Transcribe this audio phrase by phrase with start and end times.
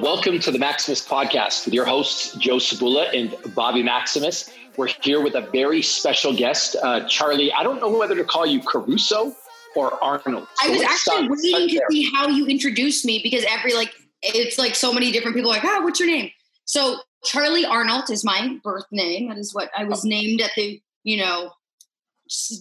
[0.00, 4.48] Welcome to the Maximus podcast with your hosts, Joe Cebula and Bobby Maximus.
[4.76, 7.50] We're here with a very special guest, uh, Charly.
[7.52, 9.34] I don't know whether to call you Caruso
[9.74, 10.46] or Arnolt.
[10.54, 13.92] So I was actually waiting to see how you introduced me because every like
[14.22, 16.30] it's like so many different people like, ah, oh, what's your name?
[16.64, 19.28] So Charly Arnolt is my birth name.
[19.30, 21.50] That is what I was named at the, you know,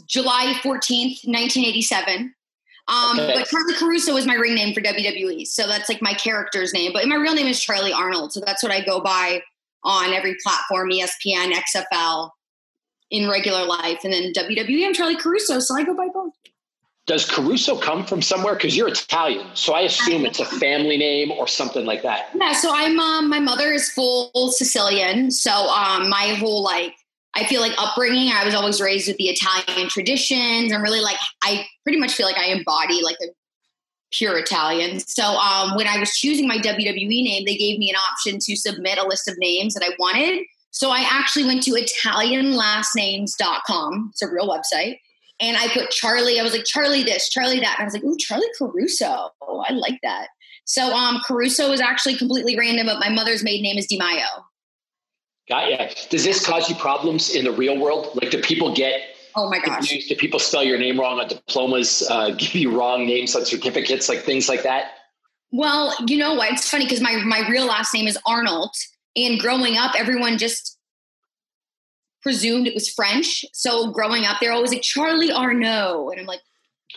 [0.08, 2.34] July 14th, 1987.
[2.88, 3.34] Um, okay.
[3.36, 5.46] But Charly Caruso is my ring name for WWE.
[5.46, 6.92] So that's like my character's name.
[6.94, 8.32] But my real name is Charly Arnolt.
[8.32, 9.42] So that's what I go by
[9.84, 12.30] on every platform ESPN, XFL,
[13.12, 14.00] in regular life.
[14.04, 15.60] And then WWE, I'm Charly Caruso.
[15.60, 16.34] So I go by both.
[17.08, 18.56] Does Caruso come from somewhere?
[18.56, 22.32] Because you're Italian, so I assume it's a family name or something like that.
[22.36, 23.00] Yeah, so I'm.
[23.00, 26.96] Um, my mother is full Sicilian, so um, my whole like
[27.38, 31.18] I feel like upbringing, I was always raised with the Italian traditions and really like
[31.44, 33.28] I pretty much feel like I embody like a
[34.12, 35.00] pure Italian.
[35.02, 38.56] So um, when I was choosing my WWE name, they gave me an option to
[38.56, 40.48] submit a list of names that I wanted.
[40.72, 44.10] So I actually went to ItalianLastNames.com.
[44.12, 44.98] It's a real website.
[45.40, 46.40] And I put Charly.
[46.40, 47.76] I was like, Charly this, Charly that.
[47.78, 49.30] And I was like, ooh, Charly Caruso.
[49.42, 50.30] Oh, I like that.
[50.66, 54.26] So um, Caruso is actually completely random, but my mother's maiden name is Di Maio.
[55.50, 55.90] Got ya.
[56.10, 58.10] Does this cause you problems in the real world?
[58.16, 59.02] Like, do people get
[59.38, 59.90] Oh my gosh.
[60.08, 64.10] Do people spell your name wrong on diplomas, uh, give you wrong names on certificates,
[64.10, 64.94] like things like that?
[65.52, 66.52] Well, you know what?
[66.52, 68.76] It's funny because my, my real last name is Arnolt.
[69.16, 70.78] And growing up, everyone just
[72.24, 73.46] presumed it was French.
[73.54, 76.10] So growing up, they're always like, Charly Arnault.
[76.10, 76.42] And I'm like,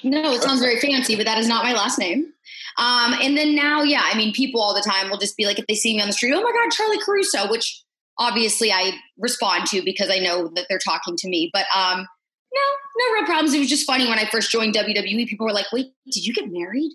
[0.03, 2.33] no, it sounds very fancy, but that is not my last name.
[2.79, 5.59] Um, and then now, yeah, I mean, people all the time will just be like,
[5.59, 7.83] if they see me on the street, oh my God, Charly Caruso, which
[8.21, 11.51] obviously I respond to because I know that they're talking to me.
[11.53, 12.07] But um,
[12.53, 12.61] no,
[12.99, 13.53] no real problems.
[13.55, 15.27] It was just funny when I first joined WWE.
[15.27, 16.93] People were like, "Wait, did you get married?"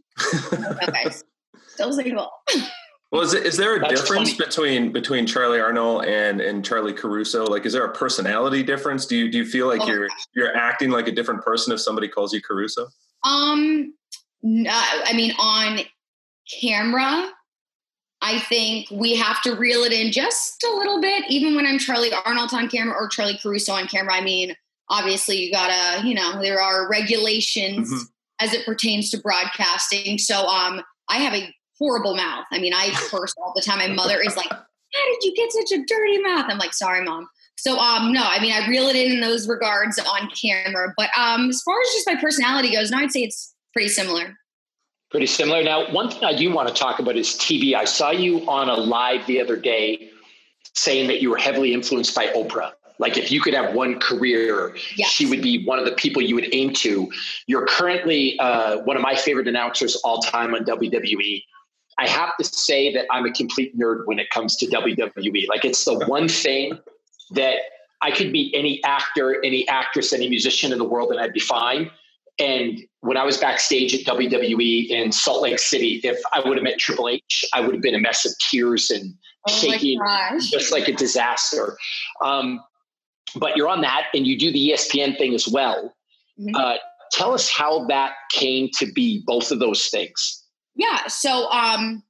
[0.87, 1.07] okay,
[1.67, 2.31] still single.
[3.11, 4.45] Well, is, is there a That's difference funny.
[4.45, 7.45] between between Charly Arnolt and and Charly Caruso?
[7.45, 9.05] Like, is there a personality difference?
[9.05, 11.79] Do you do you feel like oh, you're you're acting like a different person if
[11.79, 12.87] somebody calls you Caruso?
[13.23, 13.93] Um,
[14.43, 15.79] no, I mean on
[16.61, 17.31] camera,
[18.25, 21.77] I think we have to reel it in just a little bit, even when I'm
[21.77, 24.15] Charly Arnolt on camera or Charly Caruso on camera.
[24.15, 24.55] I mean,
[24.89, 28.03] obviously, you gotta, you know, there are regulations mm-hmm.
[28.43, 30.17] as it pertains to broadcasting.
[30.17, 32.45] So, um, I have a horrible mouth.
[32.51, 33.77] I mean, I curse all the time.
[33.77, 34.65] My mother is like, "How
[35.13, 38.39] did you get such a dirty mouth?" I'm like, "Sorry, mom." So, um, no, I
[38.39, 40.95] mean, I reel it in in those regards on camera.
[40.97, 44.35] But um, as far as just my personality goes, no, I'd say it's pretty similar.
[45.15, 45.63] Pretty similar.
[45.63, 47.73] Now, one thing I do want to talk about is TV.
[47.73, 50.09] I saw you on a live the other day
[50.73, 52.73] saying that you were heavily influenced by Oprah.
[52.99, 55.09] Like if you could have one career, yes.
[55.09, 57.09] she would be one of the people you would aim to.
[57.47, 61.41] You're currently uh, one of my favorite announcers all time on WWE.
[61.97, 65.47] I have to say that I'm a complete nerd when it comes to WWE.
[65.47, 66.77] Like it's the one thing
[67.31, 67.59] that
[68.01, 71.39] I could be any actor, any actress, any musician in the world, and I'd be
[71.39, 71.89] fine.
[72.37, 76.63] And when I was backstage at WWE in Salt Lake City, if I would have
[76.63, 79.13] met Triple H, I would have been a mess of tears and
[79.47, 79.99] oh shaking,
[80.41, 81.77] just like a disaster.
[82.23, 82.59] Um,
[83.35, 85.93] but you're on that, and you do the ESPN thing as well.
[86.39, 86.55] Mm-hmm.
[86.55, 86.77] Uh,
[87.11, 90.43] tell us how that came to be, both of those things.
[90.75, 91.05] Yeah.
[91.07, 92.01] So um,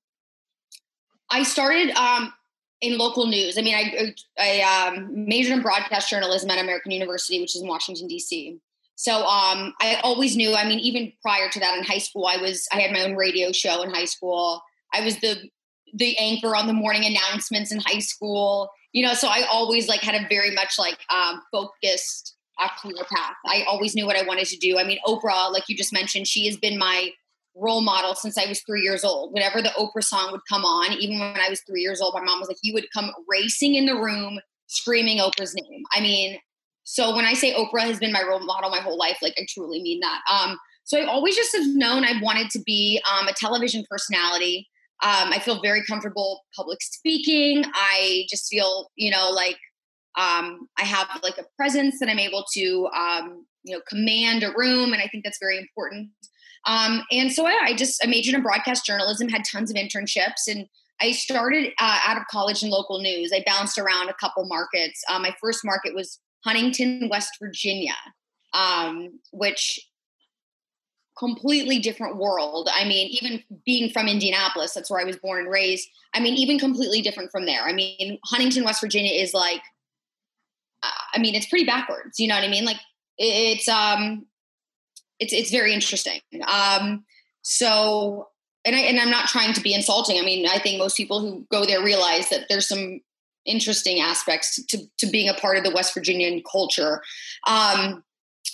[1.30, 2.34] I started um,
[2.80, 3.58] in local news.
[3.58, 7.68] I mean, I, I um, majored in broadcast journalism at American University, which is in
[7.68, 8.60] Washington D.C.
[8.96, 10.56] So um, I always knew.
[10.56, 13.16] I mean, even prior to that, in high school, I was I had my own
[13.16, 14.62] radio show in high school.
[14.94, 15.50] I was the
[15.94, 18.70] the anchor on the morning announcements in high school.
[18.94, 23.04] You know, so I always like had a very much like um, focused, a clear
[23.14, 23.36] path.
[23.46, 24.78] I always knew what I wanted to do.
[24.78, 27.12] I mean, Oprah, like you just mentioned, she has been my
[27.54, 29.34] role model since I was three years old.
[29.34, 32.22] Whenever the Oprah song would come on, even when I was three years old, my
[32.22, 36.40] mom was like, "You would come racing in the room, screaming Oprah's name." I mean,
[36.85, 39.46] so when I say Oprah has been my role model my whole life, like I
[39.49, 40.22] truly mean that.
[40.32, 44.67] Um, so I always just have known I wanted to be um, a television personality.
[45.03, 47.66] Um, I feel very comfortable public speaking.
[47.73, 49.58] I just feel, you know, like
[50.16, 54.53] um, I have like a presence that I'm able to, um, you know, command a
[54.55, 56.11] room, and I think that's very important.
[56.67, 60.47] Um, and so I, I just I majored in broadcast journalism, had tons of internships,
[60.47, 60.67] and
[61.02, 63.31] I started uh, out of college in local news.
[63.34, 65.03] I bounced around a couple markets.
[65.09, 67.96] Uh, my first market was Huntington, West Virginia,
[68.53, 69.80] um, which
[71.18, 72.70] completely different world.
[72.72, 75.88] I mean, even being from Indianapolis, that's where I was born and raised.
[76.14, 77.64] I mean, even completely different from there.
[77.64, 79.62] I mean, Huntington, West Virginia is like,
[80.84, 82.20] uh, I mean, it's pretty backwards.
[82.20, 82.66] You know what I mean?
[82.66, 82.80] Like,
[83.18, 84.26] it's um,
[85.20, 86.20] it's it's very interesting.
[86.48, 87.06] Um,
[87.41, 88.28] so
[88.66, 90.20] and I and I'm not trying to be insulting.
[90.20, 93.00] I mean, I think most people who go there realize that there's some
[93.46, 97.02] interesting aspects to, to being a part of the West Virginian culture.
[97.47, 98.03] Um,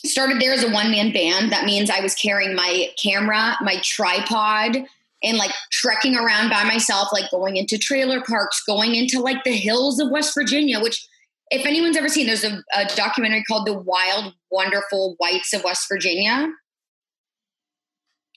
[0.05, 1.51] started there as a one man band.
[1.51, 4.77] That means I was carrying my camera, my tripod,
[5.23, 9.55] and like trekking around by myself, like going into trailer parks, going into like the
[9.55, 11.07] hills of West Virginia, which
[11.51, 15.87] if anyone's ever seen, there's a, a documentary called The Wild, Wonderful Whites of West
[15.89, 16.49] Virginia.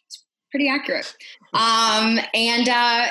[0.06, 1.16] It's pretty accurate.
[1.54, 3.06] Um, and uh,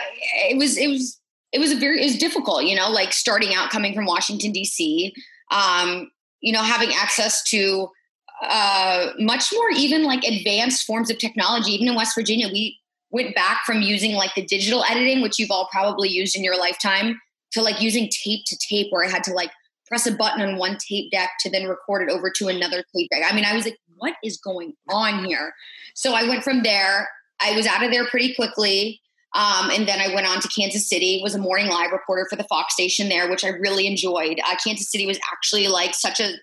[0.49, 1.17] it was, it was,
[1.53, 4.51] it was a very, it was difficult, you know, like starting out coming from Washington,
[4.51, 5.13] D.C.,
[5.51, 6.11] um,
[6.41, 7.87] you know, having access to
[8.41, 11.71] uh, much more even like advanced forms of technology.
[11.71, 12.79] Even in West Virginia, we
[13.11, 16.59] went back from using like the digital editing, which you've all probably used in your
[16.59, 17.21] lifetime,
[17.51, 19.51] to like using tape to tape, where I had to like
[19.87, 23.11] press a button on one tape deck to then record it over to another tape
[23.11, 23.23] deck.
[23.29, 25.53] I mean, I was like, what is going on here?
[25.93, 27.07] So I went from there.
[27.39, 28.99] I was out of there pretty quickly.
[29.35, 32.35] Um, and then I went on to Kansas City, was a morning live reporter for
[32.35, 34.39] the Fox station there, which I really enjoyed.
[34.45, 36.33] Uh, Kansas City was actually like such a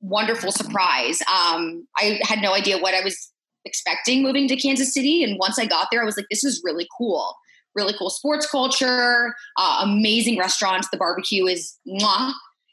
[0.00, 1.20] wonderful surprise.
[1.22, 3.30] Um, I had no idea what I was
[3.64, 5.22] expecting moving to Kansas City.
[5.22, 7.36] And once I got there, I was like, this is really cool.
[7.74, 10.88] Really cool sports culture, uh, amazing restaurants.
[10.90, 12.32] The barbecue is mwah.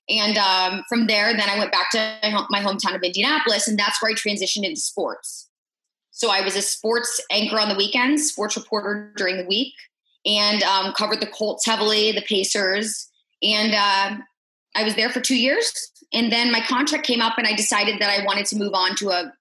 [0.09, 4.01] And um, from there, then I went back to my hometown of Indianapolis, and that's
[4.01, 5.47] where I transitioned into sports.
[6.11, 9.73] So I was a sports anchor on the weekends, sports reporter during the week,
[10.25, 13.09] and um, covered the Colts heavily, the Pacers,
[13.41, 14.21] and uh,
[14.75, 15.73] I was there for two years.
[16.13, 18.95] And then my contract came up, and I decided that I wanted to move on
[18.97, 19.33] to a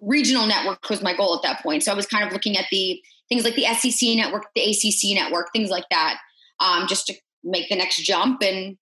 [0.00, 1.82] regional network was my goal at that point.
[1.82, 5.14] So I was kind of looking at the things like the SEC network, the ACC
[5.14, 6.18] network, things like that,
[6.60, 8.42] um, just to make the next jump.
[8.42, 8.76] And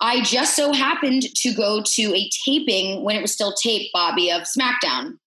[0.00, 4.30] I just so happened to go to a taping when it was still taped, Bobby,
[4.30, 5.18] of SmackDown.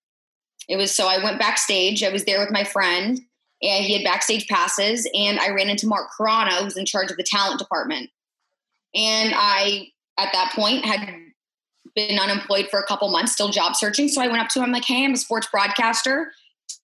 [0.68, 2.04] It was so I went backstage.
[2.04, 3.20] I was there with my friend,
[3.62, 5.10] and he had backstage passes.
[5.14, 8.10] And I ran into Mark Carrano, who's in charge of the talent department.
[8.94, 9.88] And I,
[10.18, 11.08] at that point, had
[11.96, 14.08] been unemployed for a couple months, still job searching.
[14.08, 16.32] So I went up to him, like, hey, I'm a sports broadcaster.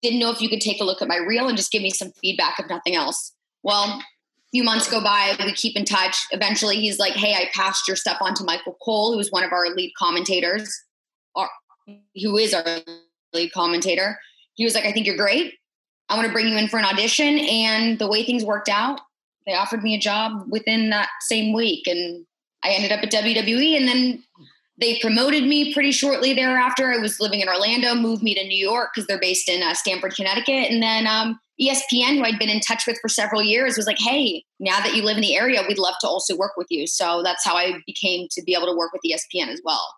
[0.01, 1.89] Didn't know if you could take a look at my reel and just give me
[1.89, 3.33] some feedback, if nothing else.
[3.63, 4.01] Well,
[4.53, 6.27] few months go by, we keep in touch.
[6.31, 9.43] Eventually, he's like, "Hey, I passed your stuff on to Michael Cole, who is one
[9.43, 10.83] of our lead commentators,
[11.33, 11.49] or
[11.87, 12.63] who is our
[13.53, 14.19] commentator."
[14.55, 15.55] He was like, "I think you're great.
[16.09, 19.01] I want to bring you in for an audition." And the way things worked out,
[19.45, 22.25] they offered me a job within that same week, and
[22.63, 23.77] I ended up at WWE.
[23.77, 24.23] And then
[24.79, 26.91] they promoted me pretty shortly thereafter.
[26.91, 29.73] I was living in Orlando, moved me to New York because they're based in uh,
[29.73, 33.77] Stamford, Connecticut, and then um, ESPN, who I'd been in touch with for several years,
[33.77, 36.53] was like, "Hey, now that you live in the area, we'd love to also work
[36.57, 39.61] with you." So that's how I became to be able to work with ESPN as
[39.63, 39.93] well.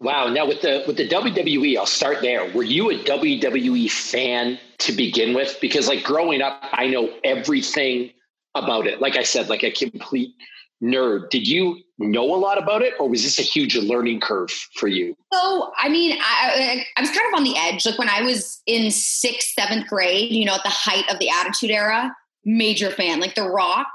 [0.00, 0.28] Wow!
[0.28, 2.52] Now with the with the WWE, I'll start there.
[2.52, 5.58] Were you a WWE fan to begin with?
[5.60, 8.10] Because like growing up, I know everything
[8.54, 9.00] about it.
[9.00, 10.34] Like I said, like a complete
[10.82, 11.30] nerd.
[11.30, 14.86] Did you know a lot about it, or was this a huge learning curve for
[14.86, 15.16] you?
[15.32, 17.84] So, I mean, I, I was kind of on the edge.
[17.84, 21.28] Like when I was in sixth, seventh grade, you know, at the height of the
[21.28, 23.20] Attitude Era, major fan.
[23.20, 23.88] Like The Rock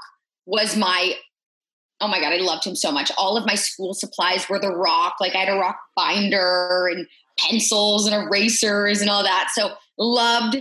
[0.46, 1.14] was my
[2.00, 3.10] oh my god, I loved him so much.
[3.16, 5.16] All of my school supplies were The Rock.
[5.20, 7.06] Like I had a rock binder and
[7.38, 9.50] pencils and erasers and all that.
[9.54, 10.58] So loved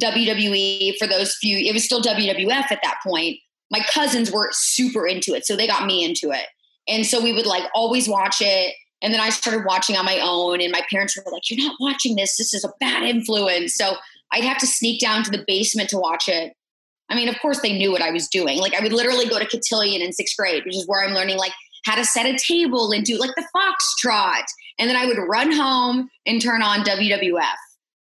[0.00, 1.58] WWE for those few.
[1.58, 3.38] It was still WWF at that point
[3.70, 5.46] my cousins were super into it.
[5.46, 6.46] So they got me into it.
[6.86, 8.74] And so we would like always watch it.
[9.02, 11.76] And then I started watching on my own, and my parents were like, You're not
[11.78, 12.36] watching this.
[12.36, 13.74] This is a bad influence.
[13.74, 13.94] So
[14.32, 16.54] I'd have to sneak down to the basement to watch it.
[17.10, 18.58] I mean, of course, they knew what I was doing.
[18.58, 21.38] Like, I would literally go to Cotillion in sixth grade, which is where I'm learning
[21.38, 21.52] like
[21.84, 24.44] how to set a table and do like the foxtrot.
[24.78, 27.56] And then I would run home and turn on WWF.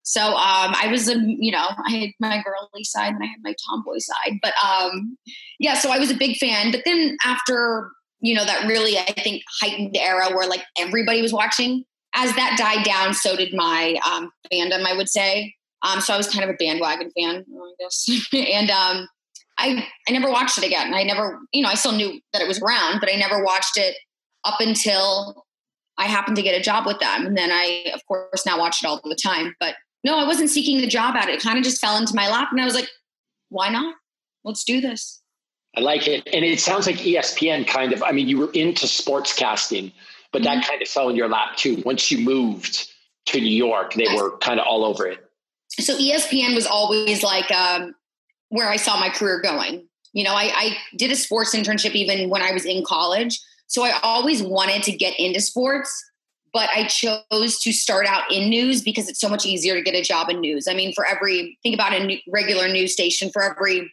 [0.03, 3.39] So um, I was, a, you know, I had my girly side and I had
[3.43, 4.39] my tomboy side.
[4.41, 5.17] But um,
[5.59, 6.71] yeah, so I was a big fan.
[6.71, 11.33] But then after, you know, that really, I think, heightened era where like everybody was
[11.33, 15.53] watching, as that died down, so did my um, fandom, I would say.
[15.85, 18.09] Um, so I was kind of a bandwagon fan, I guess.
[18.33, 19.07] and um,
[19.57, 20.93] I, I never watched it again.
[20.93, 23.77] I never, you know, I still knew that it was around, but I never watched
[23.77, 23.95] it
[24.43, 25.45] up until
[25.97, 27.25] I happened to get a job with them.
[27.25, 29.55] And then I, of course, now watch it all the time.
[29.59, 31.35] But no, I wasn't seeking the job at it.
[31.35, 32.49] It kind of just fell into my lap.
[32.51, 32.89] And I was like,
[33.49, 33.95] why not?
[34.43, 35.21] Let's do this.
[35.77, 36.27] I like it.
[36.33, 39.91] And it sounds like ESPN kind of, I mean, you were into sports casting,
[40.31, 40.59] but mm-hmm.
[40.59, 41.81] that kind of fell in your lap too.
[41.85, 42.91] Once you moved
[43.27, 45.24] to New York, they were kind of all over it.
[45.79, 47.95] So ESPN was always like um,
[48.49, 49.87] where I saw my career going.
[50.13, 53.39] You know, I, I did a sports internship even when I was in college.
[53.67, 55.91] So I always wanted to get into sports
[56.55, 59.93] but I chose to start out in news because it's so much easier to get
[59.93, 60.69] a job in news.
[60.69, 63.91] I mean, for every think about a regular news station, for every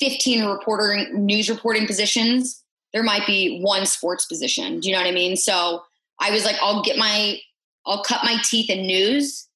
[0.00, 2.60] 15 reporter news reporting positions,
[2.92, 4.80] there might be one sports position.
[4.80, 5.36] Do you know what I mean?
[5.36, 5.84] So
[6.20, 7.38] I was like, I'll get my,
[7.86, 9.46] I'll cut my teeth in news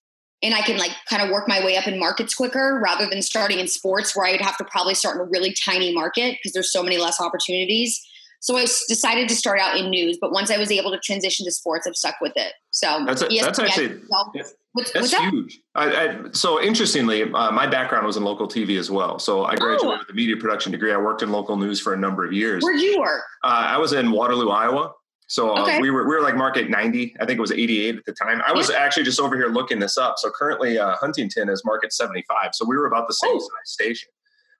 [0.42, 3.22] and I can like kind of work my way up in markets quicker rather than
[3.22, 6.36] starting in sports where I would have to probably start in a really tiny market
[6.38, 8.00] because there's so many less opportunities.
[8.40, 11.44] So I decided to start out in news, but once I was able to transition
[11.46, 12.52] to sports, I've stuck with it.
[12.70, 15.60] So that's, a, that's actually what's, that's what's huge.
[15.74, 19.18] I, I, so interestingly, uh, my background was in local TV as well.
[19.18, 19.98] So I graduated oh.
[19.98, 20.92] with a media production degree.
[20.92, 22.62] I worked in local news for a number of years.
[22.62, 23.22] Where'd you work?
[23.42, 24.92] Uh, I was in Waterloo, Iowa.
[25.28, 25.80] So uh, okay.
[25.80, 27.16] we were we were like market 90.
[27.20, 28.40] I think it was 88 at the time.
[28.46, 30.14] I was actually just over here looking this up.
[30.18, 32.54] So currently uh, Huntington is market 75.
[32.54, 33.38] So we were about the same oh.
[33.38, 34.08] size station.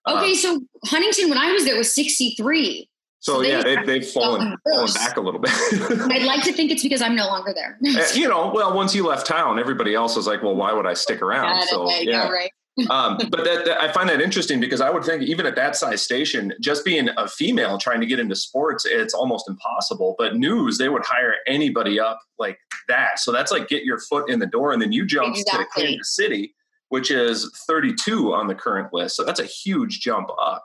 [0.07, 2.89] Okay, uh, so Huntington when I was there was 63.
[3.21, 5.51] So, so yeah, they, they've fallen, fallen back a little bit.
[5.53, 7.77] I'd like to think it's because I'm no longer there.
[7.85, 10.87] Eh, you know, well, once you left town, everybody else was like, "Well, why would
[10.87, 12.51] I stick around?" So yeah, right.
[12.91, 15.77] Um, but that, that, I find that interesting because I would think even at that
[15.77, 20.15] size station, just being a female trying to get into sports, it's almost impossible.
[20.19, 22.59] But news, they would hire anybody up like
[22.89, 23.19] that.
[23.19, 25.65] So that's like get your foot in the door, and then you jump exactly.
[25.65, 26.55] to Kansas City,
[26.89, 29.17] which is 32 on the current list.
[29.17, 30.65] So that's a huge jump up.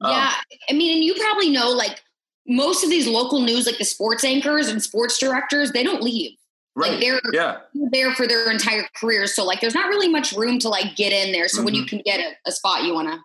[0.00, 0.32] Um, yeah,
[0.68, 2.02] I mean, and you probably know like
[2.46, 6.32] most of these local news, like the sports anchors and sports directors, they don't leave.
[6.76, 6.92] Right.
[6.92, 7.58] Like they're yeah.
[7.72, 9.34] there for their entire careers.
[9.34, 11.46] So like there's not really much room to like get in there.
[11.46, 11.64] So mm-hmm.
[11.66, 11.96] when you mm-hmm.
[11.96, 13.18] can get a, a spot, you want to.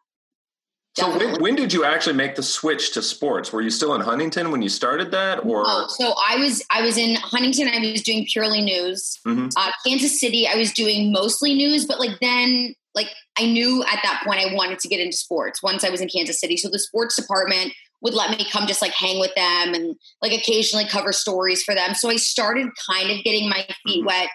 [0.98, 3.54] So when, when, did you actually make the switch to sports?
[3.54, 5.64] Were you still in Huntington when you started that, or?
[5.66, 7.70] Oh, so I was I was in Huntington.
[7.70, 9.18] I was doing purely news.
[9.26, 9.50] Mm-hmm.
[9.56, 14.00] Uh, Kansas City, I was doing mostly news, but like then like I knew at
[14.04, 16.58] that point I wanted to get into sports once I was in Kansas City.
[16.58, 20.32] So the sports department would let me come just like hang with them and like
[20.32, 21.94] occasionally cover stories for them.
[21.94, 24.06] So I started kind of getting my feet mm-hmm.
[24.06, 24.30] wet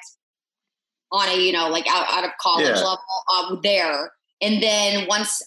[1.12, 2.74] on a, you know, like out, out of college yeah.
[2.74, 2.98] level
[3.32, 4.12] um, there.
[4.42, 5.42] And then once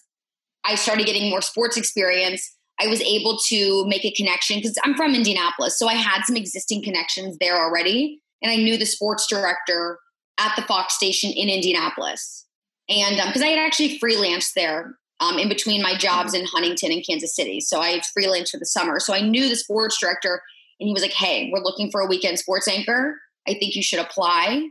[0.66, 4.96] I started getting more sports experience, I was able to make a connection because I'm
[4.96, 5.78] from Indianapolis.
[5.78, 8.22] So I had some existing connections there already.
[8.42, 10.00] And I knew the sports director
[10.40, 12.46] at the Fox station in Indianapolis.
[12.88, 16.92] And because um, I had actually freelanced there um, in between my jobs in Huntington
[16.92, 17.60] and Kansas City.
[17.60, 19.00] So I freelanced for the summer.
[19.00, 20.42] So I knew the sports director,
[20.80, 23.16] and he was like, "Hey, we're looking for a weekend sports anchor.
[23.48, 24.70] I think you should apply."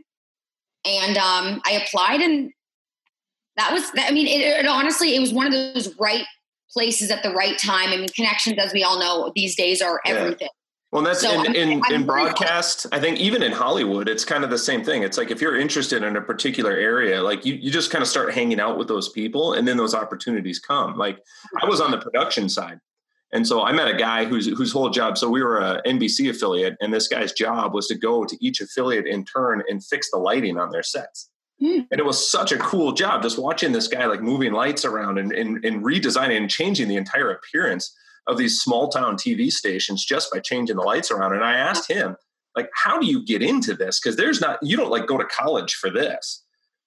[0.85, 2.51] And um, I applied, and
[3.57, 3.83] that was.
[3.97, 6.25] I mean, it, it, honestly, it was one of those right
[6.71, 7.89] places at the right time.
[7.89, 10.49] I mean, connections, as we all know, these days are everything.
[10.91, 12.85] Well, that's so in, in, in, broadcast.
[12.93, 15.03] I think even in Hollywood, it's kind of the same thing.
[15.03, 18.07] It's like if you're interested in a particular area, like you, you just kind of
[18.07, 20.97] start hanging out with those people and then those opportunities come.
[20.97, 21.19] Like
[21.61, 22.79] I was on the production side.
[23.33, 25.17] And so I met a guy whose whose whole job.
[25.17, 28.61] So we were a NBC affiliate, and this guy's job was to go to each
[28.61, 31.29] affiliate in turn and fix the lighting on their sets.
[31.61, 31.87] Mm.
[31.91, 35.17] And it was such a cool job just watching this guy like moving lights around
[35.17, 37.93] and, and, and redesigning and changing the entire appearance
[38.27, 41.33] of these small town TV stations just by changing the lights around.
[41.33, 42.17] And I asked him,
[42.55, 43.99] like, how do you get into this?
[43.99, 46.43] Because there's not, you don't like go to college for this.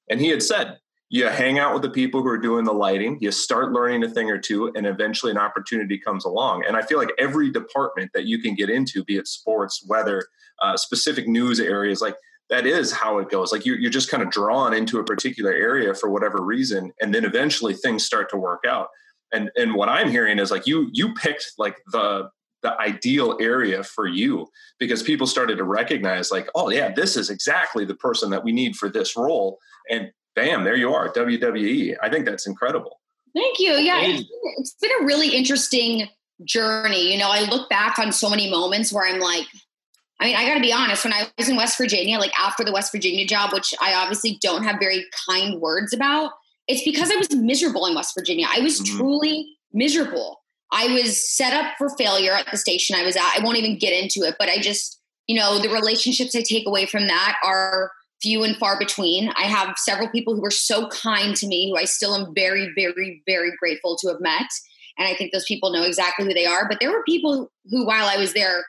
[0.09, 0.79] And he had said,
[1.09, 4.09] you hang out with the people who are doing the lighting, you start learning a
[4.09, 6.65] thing or two, and eventually an opportunity comes along.
[6.67, 10.25] And I feel like every department that you can get into, be it sports, weather,
[10.61, 12.15] uh, specific news areas, like
[12.49, 13.51] that is how it goes.
[13.51, 17.13] Like you, you're just kind of drawn into a particular area for whatever reason, and
[17.13, 18.89] then eventually things start to work out
[19.33, 22.29] and and what i'm hearing is like you you picked like the
[22.63, 27.31] the ideal area for you because people started to recognize like oh yeah this is
[27.31, 29.59] exactly the person that we need for this role.
[29.89, 33.01] And bam there you are wwe i think that's incredible.
[33.35, 33.73] Thank you.
[33.73, 36.09] Yeah it's, it's been a really interesting
[36.45, 37.13] journey.
[37.13, 39.47] You know i look back on so many moments where i'm like
[40.23, 41.03] I mean, I got to be honest.
[41.03, 44.37] When I was in West Virginia, like after the West Virginia job, which I obviously
[44.43, 46.33] don't have very kind words about,
[46.71, 48.47] it's because I was miserable in West Virginia.
[48.49, 48.97] I was mm-hmm.
[48.97, 50.43] truly miserable.
[50.73, 53.35] I was set up for failure at the station I was at.
[53.37, 56.67] I won't even get into it, but I just, you know, the relationships I take
[56.67, 57.91] away from that are
[58.23, 59.31] few and far between.
[59.31, 62.71] I have several people who were so kind to me who I still am very,
[62.77, 64.49] very, very grateful to have met.
[64.97, 66.69] And I think those people know exactly who they are.
[66.69, 68.65] But there were people who, while I was there,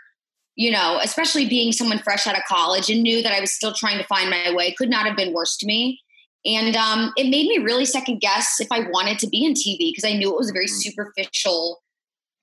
[0.56, 3.74] you know, especially being someone fresh out of college and knew that I was still
[3.74, 6.00] trying to find my way, could not have been worse to me.
[6.46, 9.92] And um, it made me really second guess if I wanted to be in TV
[9.92, 10.90] because I knew it was a very mm-hmm.
[10.90, 11.82] superficial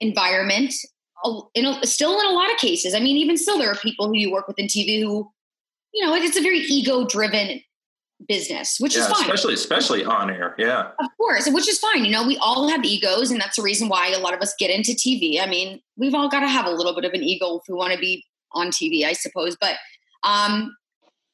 [0.01, 0.75] environment.
[1.55, 4.07] In a, still, in a lot of cases, I mean, even still, there are people
[4.07, 5.29] who you work with in TV who,
[5.93, 7.61] you know, it's a very ego-driven
[8.29, 9.23] business, which yeah, is fine.
[9.23, 10.91] Especially, especially on air, yeah.
[11.01, 12.05] Of course, which is fine.
[12.05, 14.55] You know, we all have egos, and that's the reason why a lot of us
[14.61, 15.41] get into TV.
[15.43, 17.75] I mean, we've all got to have a little bit of an ego if we
[17.75, 19.57] want to be on TV, I suppose.
[19.61, 19.77] But
[20.23, 20.77] Um,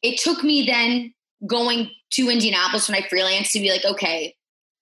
[0.02, 1.13] it took me then
[1.46, 4.34] going to Indianapolis when I freelance to be like, okay,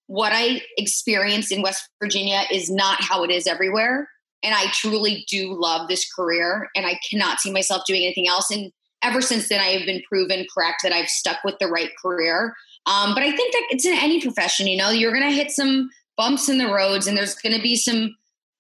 [0.07, 4.09] what I experienced in West Virginia is not how it is everywhere.
[4.43, 8.51] And I truly do love this career and I cannot see myself doing anything else.
[8.51, 11.91] And ever since then, I have been proven correct that I've stuck with the right
[12.01, 12.55] career.
[12.87, 15.51] Um, but I think that it's in any profession, you know, you're going to hit
[15.51, 18.17] some bumps in the roads and there's going to be some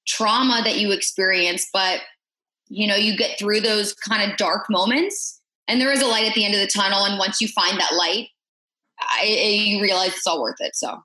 [0.06, 2.00] trauma that you experience, but
[2.68, 5.41] you know, you get through those kind of dark moments
[5.72, 7.06] and there is a light at the end of the tunnel.
[7.06, 8.28] And once you find that light,
[9.00, 10.76] I, you realize it's all worth it.
[10.76, 11.02] So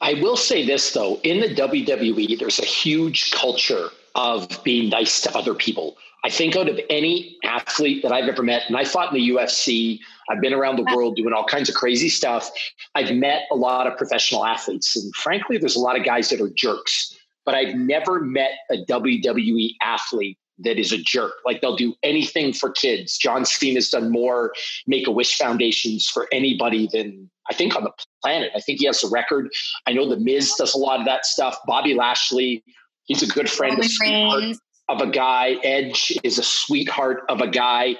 [0.00, 5.20] I will say this though, in the WWE, there's a huge culture of being nice
[5.22, 5.96] to other people.
[6.24, 9.30] I think out of any athlete that I've ever met, and I fought in the
[9.30, 9.98] UFC,
[10.30, 12.48] I've been around the world doing all kinds of crazy stuff.
[12.94, 16.40] I've met a lot of professional athletes, and frankly, there's a lot of guys that
[16.40, 21.32] are jerks, but I've never met a WWE athlete that is a jerk.
[21.44, 23.16] Like they'll do anything for kids.
[23.16, 24.52] John Cena's done more
[24.86, 27.92] Make a Wish foundations for anybody than I think on the
[28.22, 28.52] planet.
[28.54, 29.50] I think he has a record.
[29.86, 31.58] I know the Miz does a lot of that stuff.
[31.66, 32.62] Bobby Lashley,
[33.04, 34.56] he's a good friend, sweetheart
[34.88, 35.56] of a guy.
[35.64, 37.96] Edge is a sweetheart of a guy.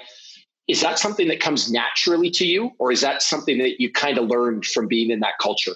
[0.67, 4.17] Is that something that comes naturally to you, or is that something that you kind
[4.17, 5.73] of learned from being in that culture?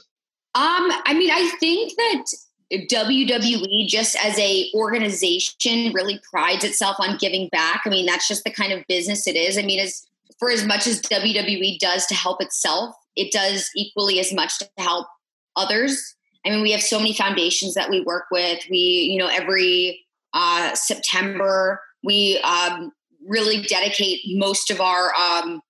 [0.55, 2.25] Um, I mean, I think that
[2.73, 7.81] WWE just as a organization really prides itself on giving back.
[7.85, 9.57] I mean, that's just the kind of business it is.
[9.57, 10.05] I mean, as
[10.39, 14.69] for as much as WWE does to help itself, it does equally as much to
[14.77, 15.07] help
[15.55, 16.15] others.
[16.45, 18.63] I mean, we have so many foundations that we work with.
[18.69, 22.91] We, you know, every uh, September we um,
[23.27, 25.61] really dedicate most of our um,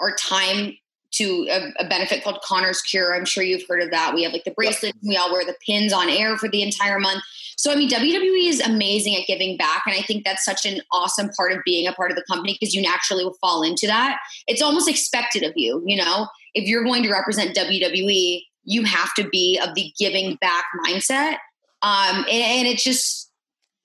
[0.00, 0.76] our time
[1.12, 3.14] to a, a, benefit called Connor's Cure.
[3.14, 4.14] I'm sure you've heard of that.
[4.14, 4.94] We have like the bracelet.
[5.02, 7.22] We all wear the pins on air for the entire month.
[7.56, 10.80] So I mean, WWE is amazing at giving back, and I think that's such an
[10.92, 13.86] awesome part of being a part of the company because you naturally will fall into
[13.86, 14.18] that.
[14.46, 15.82] It's almost expected of you.
[15.84, 20.36] You know, if you're going to represent WWE, you have to be of the giving
[20.40, 21.34] back mindset,
[21.82, 23.30] um, and, and it's just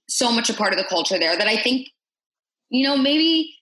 [0.08, 1.90] so much a part of the culture there that I think,
[2.70, 3.56] you know, maybe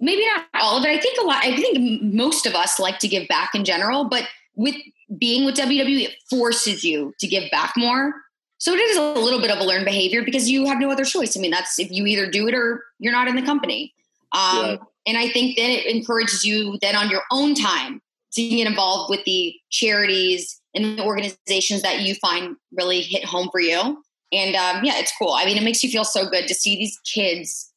[0.00, 0.88] maybe not all of it.
[0.88, 4.04] I think a lot, I think most of us like to give back in general,
[4.04, 4.74] but with
[5.18, 8.14] being with WWE, it forces you to give back more.
[8.58, 11.04] So it is a little bit of a learned behavior because you have no other
[11.04, 11.36] choice.
[11.36, 13.94] I mean, that's if you either do it or you're not in the company.
[14.32, 14.76] Um, yeah.
[15.06, 18.00] And I think then it encourages you then on your own time
[18.32, 23.48] to get involved with the charities and the organizations that you find really hit home
[23.50, 24.02] for you.
[24.32, 25.32] And um, yeah, it's cool.
[25.32, 27.72] I mean, it makes you feel so good to see these kids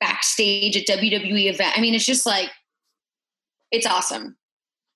[0.00, 1.76] backstage at WWE event.
[1.76, 2.50] I mean, it's just like
[3.70, 4.36] it's awesome.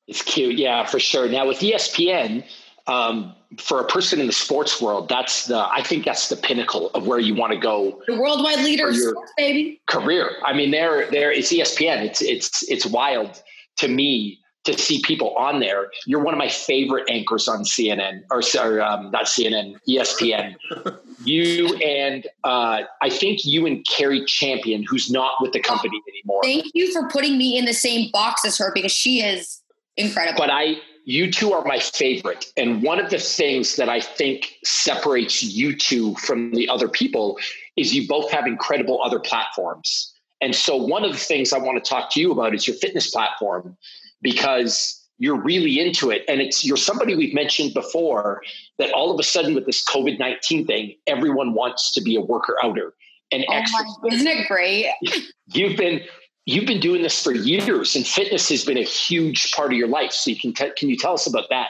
[0.09, 1.29] It's cute, yeah, for sure.
[1.29, 2.45] Now with ESPN,
[2.87, 6.91] um, for a person in the sports world, that's the I think that's the pinnacle
[6.91, 8.03] of where you want to go.
[8.07, 9.81] The worldwide leader of sports, baby.
[9.87, 10.31] Career.
[10.45, 11.31] I mean, there, there.
[11.31, 12.05] It's ESPN.
[12.05, 13.43] It's it's it's wild
[13.79, 15.91] to me to see people on there.
[16.07, 20.55] You're one of my favorite anchors on CNN or, or um, not CNN, ESPN.
[21.25, 26.43] you and uh, I think you and Cari Champion, who's not with the company anymore.
[26.43, 29.61] Thank you for putting me in the same box as her because she is
[29.97, 30.39] incredible.
[30.39, 32.53] But I, you two are my favorite.
[32.57, 37.39] And one of the things that I think separates you two from the other people
[37.77, 40.13] is you both have incredible other platforms.
[40.41, 42.77] And so one of the things I want to talk to you about is your
[42.77, 43.77] fitness platform
[44.21, 48.43] because you're really into it and it's you're somebody we've mentioned before
[48.83, 52.57] that all of a sudden with this covid-19 thing everyone wants to be a worker
[52.63, 52.93] outer
[53.33, 54.87] and oh my, isn't it great?
[55.49, 56.03] You've been
[56.45, 59.89] you've been doing this for years and fitness has been a huge part of your
[59.89, 60.13] life.
[60.13, 61.69] So you can t- can you tell us about that?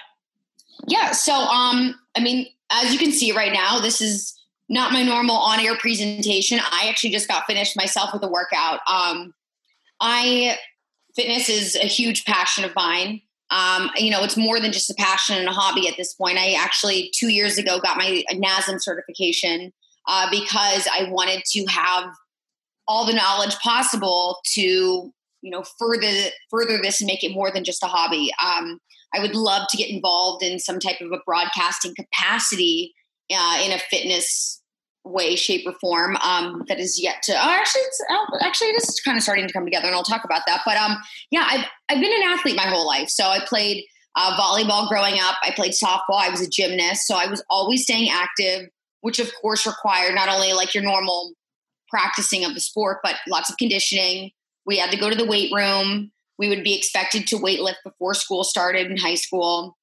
[0.88, 5.02] Yeah so um i mean as you can see right now this is not my
[5.02, 6.58] normal on-air presentation.
[6.58, 8.80] I actually just got finished myself with a workout.
[8.90, 9.34] Um
[10.00, 10.58] i
[11.14, 13.20] fitness is a huge passion of mine.
[13.52, 16.38] Um, you know, it's more than just a passion and a hobby at this point.
[16.38, 19.72] I actually two years ago got my NASM certification
[20.08, 22.08] uh, because I wanted to have
[22.88, 27.62] all the knowledge possible to you know further further this and make it more than
[27.62, 28.32] just a hobby.
[28.44, 28.78] Um,
[29.14, 32.94] I would love to get involved in some type of a broadcasting capacity
[33.30, 34.61] uh, in a fitness
[35.04, 37.32] way, shape, or form um, that is yet to.
[37.32, 40.02] Oh, actually, it's oh, actually it is kind of starting to come together, and I'll
[40.02, 40.62] talk about that.
[40.64, 40.96] But um,
[41.30, 43.08] yeah, I've I've been an athlete my whole life.
[43.08, 43.84] So I played
[44.16, 45.36] uh, volleyball growing up.
[45.42, 46.18] I played softball.
[46.18, 48.68] I was a gymnast, so I was always staying active,
[49.00, 51.32] which of course required not only like your normal
[51.88, 54.30] practicing of the sport, but lots of conditioning.
[54.64, 56.12] We had to go to the weight room.
[56.38, 59.76] We would be expected to weight lift before school started in high school.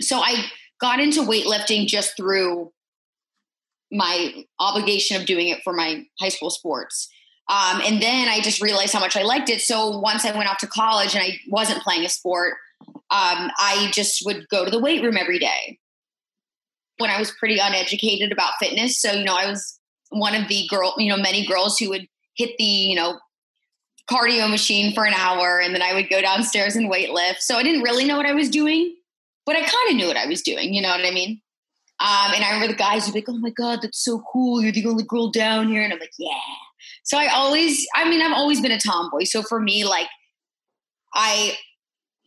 [0.00, 0.46] So I
[0.80, 2.72] got into weightlifting just through
[3.92, 7.08] my obligation of doing it for my high school sports.
[7.48, 9.60] Um, and then I just realized how much I liked it.
[9.60, 12.54] So once I went off to college and I wasn't playing a sport,
[13.10, 15.78] um, I just would go to the weight room every day.
[16.98, 19.78] When I was pretty uneducated about fitness, so you know, I was
[20.10, 23.18] one of the girl, you know, many girls who would hit the, you know,
[24.10, 27.42] cardio machine for an hour and then I would go downstairs and weight lift.
[27.42, 28.94] So I didn't really know what I was doing,
[29.44, 30.72] but I kind of knew what I was doing.
[30.72, 31.41] You know what I mean?
[32.02, 34.60] Um, and I remember the guys would be like, "Oh my god, that's so cool!
[34.60, 36.34] You're the only girl down here," and I'm like, "Yeah."
[37.04, 39.24] So I always, I mean, I've always been a tomboy.
[39.24, 40.08] So for me, like,
[41.14, 41.56] I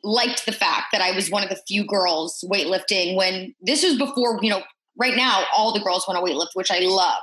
[0.03, 3.97] liked the fact that I was one of the few girls weightlifting when this was
[3.97, 4.63] before, you know,
[4.97, 7.21] right now all the girls want to weightlift, which I love.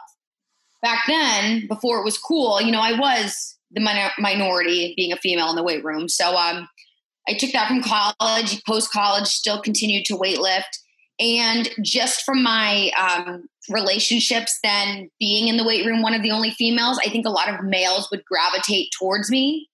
[0.83, 3.81] Back then, before it was cool, you know, I was the
[4.19, 6.09] minority being a female in the weight room.
[6.09, 6.69] So um,
[7.29, 10.65] I took that from college, post college, still continued to weightlift.
[11.23, 16.33] And just from my um, relationships, then being in the weight room, one of the
[16.33, 19.69] only females, I think a lot of males would gravitate towards me.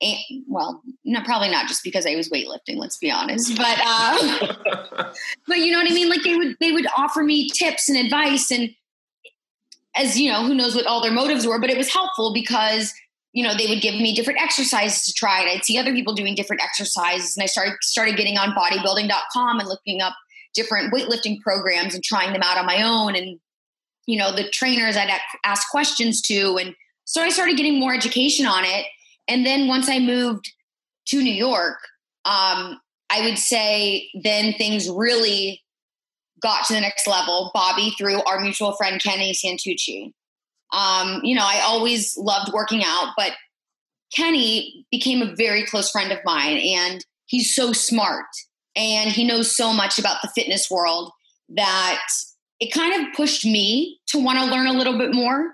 [0.00, 2.76] And, well, not probably not just because I was weightlifting.
[2.76, 5.12] Let's be honest, but uh,
[5.46, 6.08] but you know what I mean.
[6.08, 8.70] Like they would they would offer me tips and advice, and
[9.94, 12.92] as you know, who knows what all their motives were, but it was helpful because
[13.34, 16.14] you know, they would give me different exercises to try and I'd see other people
[16.14, 17.36] doing different exercises.
[17.36, 20.14] And I started started getting on bodybuilding.com and looking up
[20.54, 23.14] different weightlifting programs and trying them out on my own.
[23.16, 23.38] And,
[24.06, 25.10] you know, the trainers I'd
[25.44, 26.56] ask questions to.
[26.56, 28.86] And so I started getting more education on it.
[29.28, 30.52] And then once I moved
[31.08, 31.78] to New York,
[32.24, 35.62] um, I would say then things really
[36.40, 37.50] got to the next level.
[37.54, 40.12] Bobby through our mutual friend Kenny Santucci.
[40.72, 43.32] Um, you know, I always loved working out, but
[44.14, 48.26] Kenny became a very close friend of mine, and he's so smart
[48.76, 51.12] and he knows so much about the fitness world
[51.50, 52.00] that
[52.60, 55.52] it kind of pushed me to want to learn a little bit more.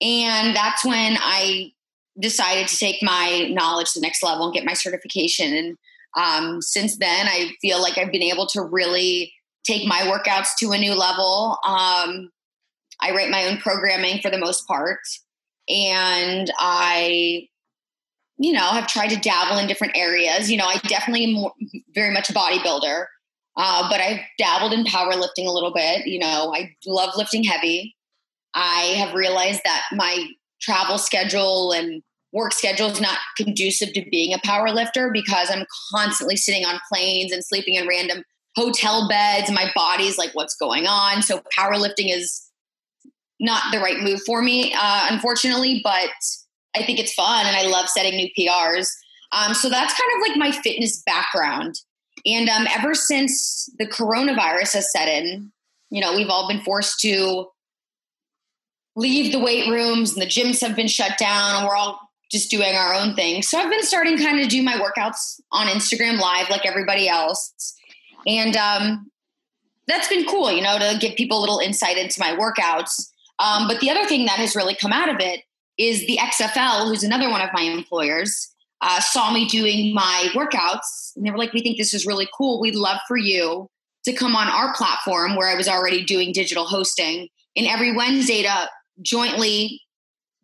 [0.00, 1.72] And that's when I
[2.18, 5.54] decided to take my knowledge to the next level and get my certification.
[5.54, 5.76] And
[6.16, 9.32] um, since then, I feel like I've been able to really
[9.64, 11.58] take my workouts to a new level.
[11.64, 12.30] Um,
[13.00, 15.00] I write my own programming for the most part.
[15.68, 17.48] And I,
[18.38, 20.50] you know, have tried to dabble in different areas.
[20.50, 21.52] You know, I definitely am more,
[21.94, 23.06] very much a bodybuilder,
[23.56, 26.06] uh, but I've dabbled in powerlifting a little bit.
[26.06, 27.96] You know, I love lifting heavy.
[28.54, 30.26] I have realized that my
[30.60, 35.64] travel schedule and work schedule is not conducive to being a power lifter because I'm
[35.94, 38.22] constantly sitting on planes and sleeping in random
[38.56, 39.50] hotel beds.
[39.50, 41.22] My body's like, what's going on?
[41.22, 42.42] So powerlifting is
[43.38, 46.10] not the right move for me, uh, unfortunately, but
[46.76, 48.86] I think it's fun and I love setting new PRs.
[49.32, 51.74] Um, so that's kind of like my fitness background.
[52.24, 55.52] And um, ever since the coronavirus has set in,
[55.90, 57.46] you know, we've all been forced to
[58.96, 62.50] leave the weight rooms and the gyms have been shut down and we're all just
[62.50, 63.42] doing our own thing.
[63.42, 67.76] So I've been starting kind of do my workouts on Instagram live like everybody else.
[68.26, 69.10] And um,
[69.86, 73.08] that's been cool, you know, to give people a little insight into my workouts.
[73.38, 75.42] Um, but the other thing that has really come out of it
[75.78, 78.48] is the XFL, who's another one of my employers,
[78.80, 82.28] uh, saw me doing my workouts and they were like, We think this is really
[82.36, 82.60] cool.
[82.60, 83.68] We'd love for you
[84.04, 88.42] to come on our platform where I was already doing digital hosting and every Wednesday
[88.42, 88.68] to
[89.02, 89.80] jointly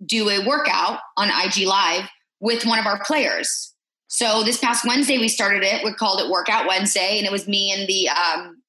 [0.05, 2.09] do a workout on IG Live
[2.41, 3.73] with one of our players.
[4.09, 5.85] So this past Wednesday, we started it.
[5.85, 8.63] We called it Workout Wednesday, and it was me and the um,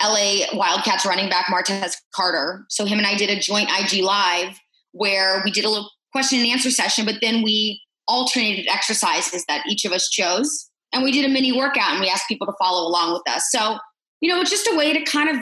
[0.00, 2.66] LA Wildcats running back Martez Carter.
[2.68, 4.60] So him and I did a joint IG live
[4.92, 9.64] where we did a little question and answer session, but then we alternated exercises that
[9.68, 10.68] each of us chose.
[10.92, 13.46] And we did a mini workout and we asked people to follow along with us.
[13.50, 13.78] So,
[14.20, 15.36] you know, it's just a way to kind of,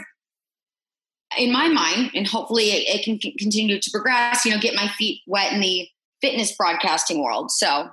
[1.38, 4.88] in my mind, and hopefully it, it can continue to progress, you know, get my
[4.88, 5.88] feet wet in the
[6.20, 7.50] fitness broadcasting world.
[7.50, 7.88] So,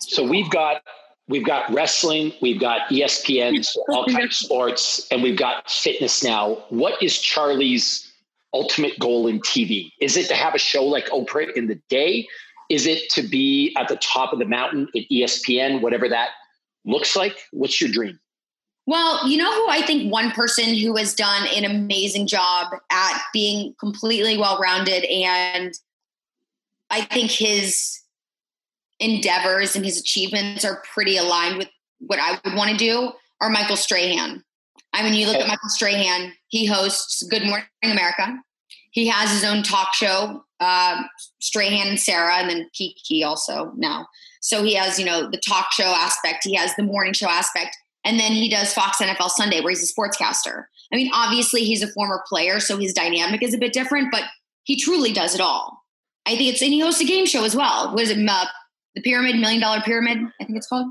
[0.00, 0.82] so we've got
[1.28, 6.64] we've got wrestling, we've got ESPN, all kinds of sports, and we've got fitness now.
[6.68, 8.07] What is Charly's
[8.52, 9.90] ultimate goal in TV?
[10.00, 12.26] Is it to have a show like oh Oprah in the day?
[12.70, 16.30] Is it to be at the top of the mountain at ESPN, whatever that
[16.84, 17.36] looks like?
[17.52, 18.18] What's your dream?
[18.86, 23.22] Well, you know who I think one person who has done an amazing job at
[23.34, 25.74] being completely well rounded and
[26.90, 28.00] I think his
[28.98, 33.50] endeavors and his achievements are pretty aligned with what I would want to do are
[33.50, 34.42] Michael Strahan.
[34.98, 38.36] I mean, you look at Michael Strahan, he hosts Good Morning America.
[38.90, 41.02] He has his own talk show, uh,
[41.40, 44.08] Strahan and Sara, and then Keke also now.
[44.40, 47.76] So he has, you know, the talk show aspect, he has the morning show aspect,
[48.04, 50.64] and then he does Fox NFL Sunday where he's a sportscaster.
[50.92, 54.24] I mean, obviously he's a former player, so his dynamic is a bit different, but
[54.64, 55.84] he truly does it all.
[56.26, 57.92] I think it's and he hosts a game show as well.
[57.94, 58.28] What is it?
[58.28, 58.46] Uh,
[58.94, 60.88] the Pyramid, Million Dollar Pyramid, I think it's called.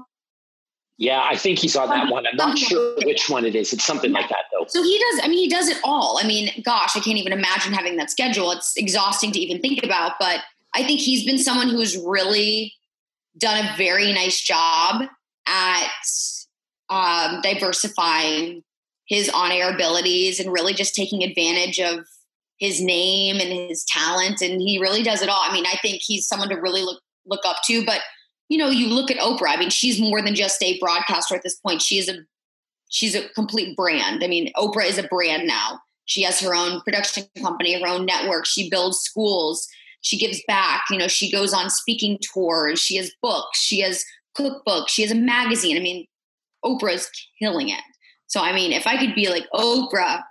[0.98, 2.26] Yeah, I think he's on that one.
[2.26, 3.72] I'm not sure which one it is.
[3.72, 4.66] It's something like that, though.
[4.68, 5.22] So he does.
[5.24, 6.20] I mean, he does it all.
[6.22, 8.52] I mean, gosh, I can't even imagine having that schedule.
[8.52, 10.14] It's exhausting to even think about.
[10.20, 10.40] But
[10.74, 12.74] I think he's been someone who's really
[13.38, 15.04] done a very nice job
[15.48, 15.92] at
[16.90, 18.64] um, diversifying
[19.08, 22.06] his on-air abilities and really just taking advantage of
[22.58, 24.42] his name and his talent.
[24.42, 25.44] And he really does it all.
[25.44, 27.86] I mean, I think he's someone to really look look up to.
[27.86, 28.02] But
[28.50, 29.50] you know, you look at Oprah.
[29.50, 31.82] I mean, she's more than just a broadcaster at this point.
[31.82, 32.20] She's a
[32.90, 34.24] she's a complete brand.
[34.24, 35.80] I mean, Oprah is a brand now.
[36.06, 38.46] She has her own production company, her own network.
[38.46, 39.68] She builds schools.
[40.02, 40.84] She gives back.
[40.90, 42.80] You know, she goes on speaking tours.
[42.80, 43.60] She has books.
[43.60, 44.06] She has
[44.38, 44.90] cookbooks.
[44.90, 45.76] She has a magazine.
[45.76, 46.08] I mean,
[46.64, 47.82] Oprah is killing it.
[48.28, 50.22] So, I mean, if I could be like Oprah,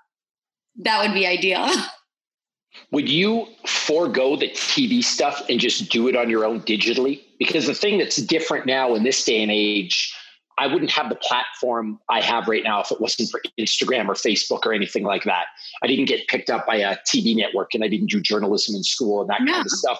[0.76, 1.68] that would be ideal.
[2.92, 7.22] Would you forego the TV stuff and just do it on your own digitally?
[7.38, 10.14] Because the thing that's different now in this day and age,
[10.58, 14.14] I wouldn't have the platform I have right now if it wasn't for Instagram or
[14.14, 15.46] Facebook or anything like that.
[15.82, 18.82] I didn't get picked up by a TV network and I didn't do journalism in
[18.82, 19.98] school and that kind of stuff.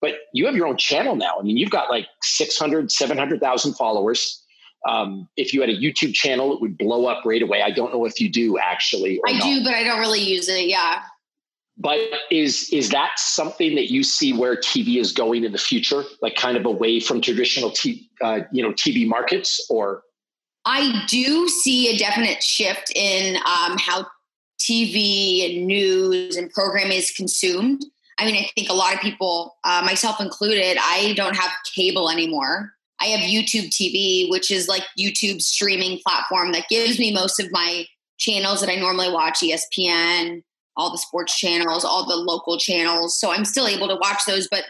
[0.00, 1.34] But you have your own channel now.
[1.40, 4.42] I mean, you've got like 600, 700,000 followers.
[4.86, 7.62] Um, if you had a YouTube channel, it would blow up right away.
[7.62, 9.20] I don't know if you do actually.
[9.26, 9.42] I not.
[9.42, 10.66] do, but I don't really use it.
[10.66, 11.02] Yeah.
[11.78, 11.98] But
[12.30, 16.34] is is that something that you see where TV is going in the future, like
[16.34, 20.02] kind of away from traditional t- uh, you know TV markets, or?
[20.64, 24.06] I do see a definite shift in um, how
[24.58, 27.84] TV and news and programming is consumed.
[28.18, 32.10] I mean, I think a lot of people, uh, myself included, I don't have cable
[32.10, 32.72] anymore.
[33.00, 37.52] I have YouTube TV, which is like YouTube's streaming platform that gives me most of
[37.52, 37.84] my
[38.18, 40.42] channels that I normally watch ESPN,
[40.76, 43.18] all the sports channels, all the local channels.
[43.18, 44.64] So I'm still able to watch those, but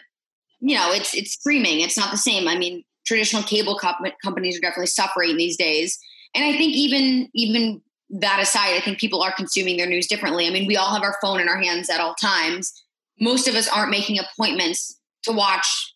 [0.61, 1.81] you know, it's it's streaming.
[1.81, 2.49] It's not the same.
[2.49, 3.79] I mean, traditional cable
[4.23, 5.99] companies are definitely suffering these days.
[6.35, 10.47] And I think even even that aside, I think people are consuming their news differently.
[10.47, 12.73] I mean, we all have our phone in our hands at all times.
[13.21, 15.95] Most of us aren't making appointments to watch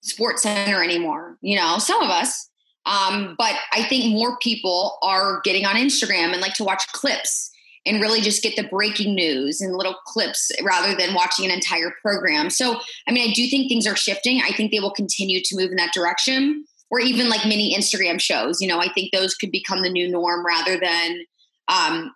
[0.00, 1.38] Sports Center anymore.
[1.40, 2.48] You know, some of us.
[2.84, 7.51] Um, but I think more people are getting on Instagram and like to watch clips
[7.84, 11.92] and really just get the breaking news and little clips rather than watching an entire
[12.00, 12.48] program.
[12.48, 14.40] So, I mean, I do think things are shifting.
[14.40, 18.20] I think they will continue to move in that direction, or even like mini Instagram
[18.20, 18.60] shows.
[18.60, 21.24] You know, I think those could become the new norm rather than,
[21.68, 22.14] um,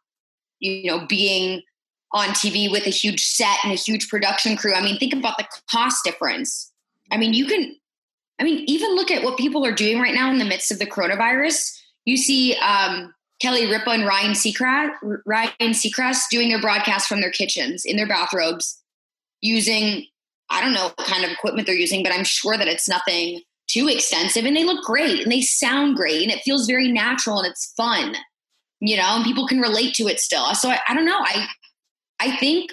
[0.61, 1.63] you know, being
[2.13, 4.75] on TV with a huge set and a huge production crew.
[4.75, 6.73] I mean, think about the cost difference.
[7.11, 7.75] I mean, you can,
[8.39, 10.79] I mean, even look at what people are doing right now in the midst of
[10.79, 11.77] the coronavirus.
[12.05, 14.93] You see, um, Kelly Ripa and Ryan Seacrest,
[15.27, 18.83] Ryan Seacrest doing their broadcast from their kitchens in their bathrobes
[19.43, 20.07] using,
[20.49, 23.43] I don't know what kind of equipment they're using, but I'm sure that it's nothing
[23.69, 27.39] too extensive and they look great and they sound great and it feels very natural
[27.39, 28.15] and it's fun,
[28.81, 30.55] you know, and people can relate to it still.
[30.55, 31.19] So I, I don't know.
[31.19, 31.47] I,
[32.21, 32.71] I think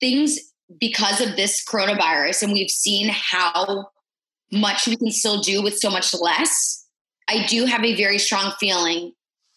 [0.00, 0.38] things
[0.78, 3.90] because of this coronavirus and we've seen how
[4.50, 6.84] much we can still do with so much less.
[7.28, 9.12] I do have a very strong feeling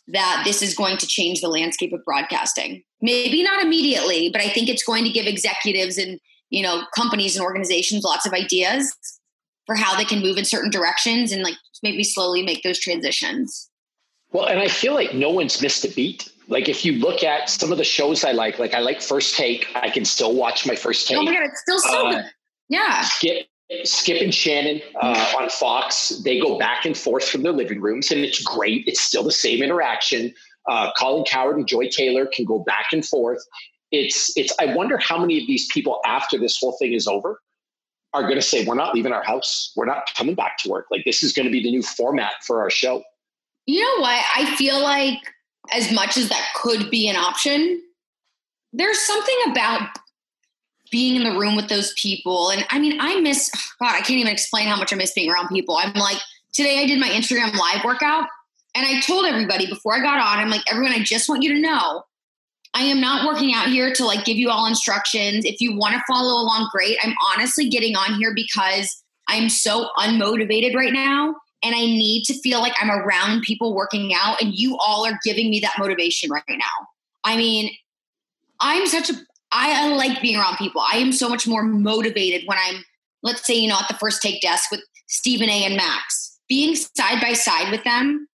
[0.07, 2.83] that this is going to change the landscape of broadcasting.
[3.01, 7.35] Maybe not immediately, but I think it's going to give executives and you know companies
[7.35, 8.93] and organizations lots of ideas
[9.65, 13.69] for how they can move in certain directions and like maybe slowly make those transitions.
[14.31, 16.29] Well, and I feel like no one's missed a beat.
[16.47, 19.37] Like if you look at some of the shows I like, like I like First
[19.37, 19.67] Take.
[19.75, 21.17] I can still watch my First Take.
[21.17, 22.25] Oh my god, it's still so uh, good.
[22.67, 23.01] Yeah.
[23.01, 23.47] Skip
[23.83, 28.11] Skip and Shannon uh, on Fox, they go back and forth from their living rooms,
[28.11, 28.83] and it's great.
[28.87, 30.33] It's still the same interaction.
[30.67, 33.41] Uh, Colin Cowherd and Joy Taylor can go back and forth.
[33.91, 34.53] It's it's.
[34.59, 37.41] I wonder how many of these people after this whole thing is over
[38.13, 39.71] are going to say, "We're not leaving our house.
[39.75, 40.87] We're not coming back to work.
[40.91, 43.03] Like this is going to be the new format for our show."
[43.65, 44.23] You know what?
[44.35, 45.19] I feel like
[45.71, 47.81] as much as that could be an option,
[48.73, 49.89] there's something about
[50.93, 52.51] being in the room with those people.
[52.51, 55.31] And I mean, I miss, God, I can't even explain how much I miss being
[55.31, 55.75] around people.
[55.75, 56.19] I'm like,
[56.53, 58.25] today I did my Instagram live workout
[58.75, 61.51] and I told everybody before I got on, I'm like, everyone, I just want you
[61.55, 62.03] to know
[62.75, 65.45] I am not working out here to like give you all instructions.
[65.45, 66.97] If you want to follow along, great.
[67.03, 72.33] I'm honestly getting on here because I'm so unmotivated right now and I need to
[72.41, 76.29] feel like I'm around people working out and you all are giving me that motivation
[76.29, 76.87] right now.
[77.23, 77.71] I mean,
[78.59, 79.13] I'm such a
[79.53, 80.81] I, I like being around people.
[80.81, 82.83] I am so much more motivated when I'm,
[83.21, 85.65] let's say, you know, at the first take desk with Stephen A.
[85.65, 88.27] and Max, being side by side with them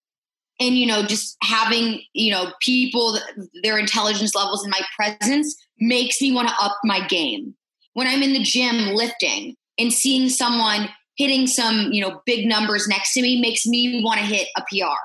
[0.61, 3.17] and you know just having you know people
[3.63, 7.55] their intelligence levels in my presence makes me want to up my game
[7.93, 12.87] when i'm in the gym lifting and seeing someone hitting some, you know, big numbers
[12.87, 14.95] next to me makes me want to hit a PR.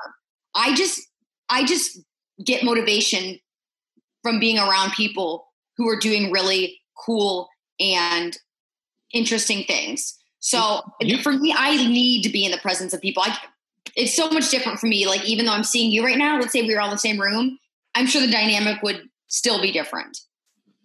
[0.55, 0.99] I just
[1.49, 1.99] I just
[2.43, 3.37] get motivation
[4.23, 5.45] from being around people
[5.77, 8.37] who are doing really cool and
[9.13, 10.17] interesting things.
[10.39, 13.23] So you, for me, I need to be in the presence of people.
[13.25, 13.37] I,
[13.95, 15.07] it's so much different for me.
[15.07, 16.99] Like even though I'm seeing you right now, let's say we were all in the
[16.99, 17.57] same room,
[17.95, 20.17] I'm sure the dynamic would still be different.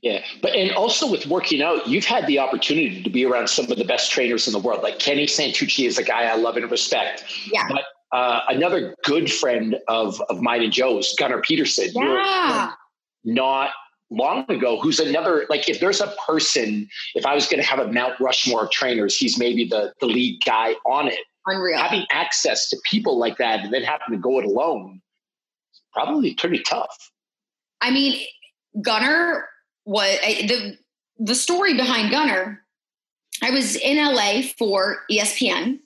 [0.03, 3.71] Yeah, but and also with working out, you've had the opportunity to be around some
[3.71, 4.83] of the best trainers in the world.
[4.83, 7.25] Like Kenny Santucci is a guy I love and respect.
[7.53, 7.69] Yeah.
[7.69, 7.85] But
[8.17, 11.91] uh, another good friend of of mine and Joe's, Gunnar Peterson.
[11.93, 12.73] Yeah.
[13.25, 13.73] Not
[14.11, 17.79] long ago, who's another like if there's a person, if I was going to have
[17.79, 21.21] a Mount Rushmore of trainers, he's maybe the the lead guy on it.
[21.47, 21.79] Unreal.
[21.79, 25.01] Having access to people like that and then having to go it alone,
[25.93, 27.11] probably pretty tough.
[27.81, 28.21] I mean,
[28.83, 29.49] Gunnar
[29.85, 30.77] was the
[31.19, 32.63] the story behind Gunnar
[33.43, 35.79] I was in LA for ESPN,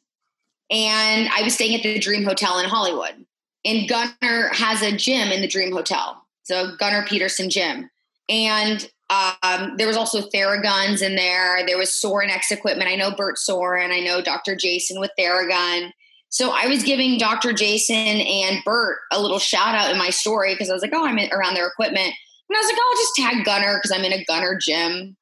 [0.71, 3.25] and I was staying at the Dream Hotel in Hollywood.
[3.65, 7.91] And Gunnar has a gym in the Dream Hotel, so Gunnar Peterson Gym.
[8.29, 11.65] And um, there was also Theraguns in there.
[11.67, 12.91] There was Sorinex equipment.
[12.91, 13.93] I know Bert Sorin.
[13.93, 14.57] I know Dr.
[14.57, 15.91] Jason with Theragun.
[16.31, 17.53] So I was giving Dr.
[17.53, 21.07] Jason and Bert a little shout out in my story because I was like, oh,
[21.07, 22.13] I'm around their equipment.
[22.49, 25.17] And I was like, oh, I'll just tag Gunnar because I'm in a Gunnar gym.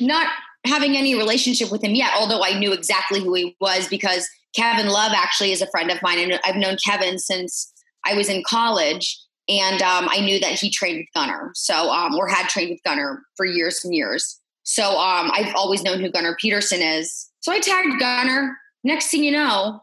[0.00, 0.28] Not
[0.66, 4.88] having any relationship with him yet, although I knew exactly who he was because Kevin
[4.88, 6.18] Love actually is a friend of mine.
[6.18, 7.72] And I've known Kevin since
[8.04, 9.18] I was in college.
[9.48, 12.82] And um, I knew that he trained with Gunnar, So, um, or had trained with
[12.82, 14.40] Gunnar for years and years.
[14.62, 17.30] So um, I've always known who Gunnar Peterson is.
[17.40, 18.56] So I tagged Gunnar.
[18.82, 19.82] Next thing you know,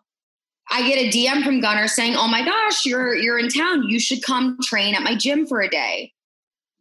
[0.72, 3.84] I get a DM from Gunnar saying, "Oh my gosh, you're you're in town.
[3.84, 6.14] You should come train at my gym for a day."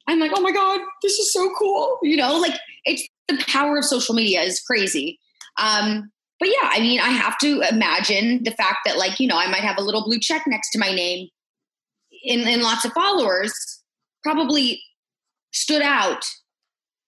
[0.06, 3.78] I'm like, "Oh my god, this is so cool!" You know, like it's the power
[3.78, 5.18] of social media is crazy.
[5.58, 9.36] Um, but yeah, I mean, I have to imagine the fact that like you know
[9.36, 11.28] I might have a little blue check next to my name
[12.22, 13.82] in, in lots of followers
[14.22, 14.82] probably
[15.52, 16.24] stood out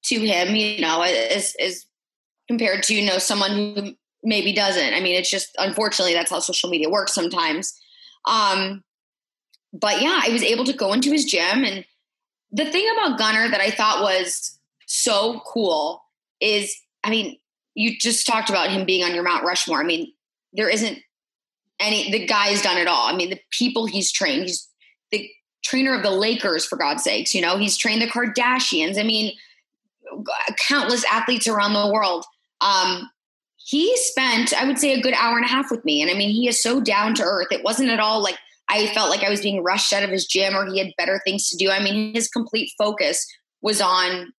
[0.05, 1.85] to him, you know, as, as
[2.49, 4.95] compared to, you know, someone who maybe doesn't.
[4.95, 7.79] I mean, it's just, unfortunately, that's how social media works sometimes.
[8.25, 8.83] Um,
[9.73, 11.65] but yeah, I was able to go into his gym.
[11.65, 11.85] And
[12.51, 16.03] the thing about Gunnar that I thought was so cool
[16.41, 17.39] is, I mean,
[17.75, 19.81] you just talked about him being on your Mount Rushmore.
[19.81, 20.13] I mean,
[20.53, 20.99] there isn't
[21.81, 23.07] any, the guy's done it all.
[23.07, 24.69] I mean, the people he's trained, he's
[25.13, 25.31] the
[25.65, 27.35] trainer of the Lakers, for God's sakes.
[27.35, 28.99] You know, he's trained the Kardashians.
[28.99, 29.33] I mean,
[30.69, 32.25] countless athletes around the world.
[32.61, 33.11] Um,
[33.57, 36.03] he spent, I would say, a good hour and a half with me.
[36.03, 37.49] And I mean, he is so down to earth.
[37.51, 40.27] It wasn't at all like I felt like I was being rushed out of his
[40.27, 41.71] gym or he had better things to do.
[41.71, 43.25] I mean, his complete focus
[43.61, 44.33] was on,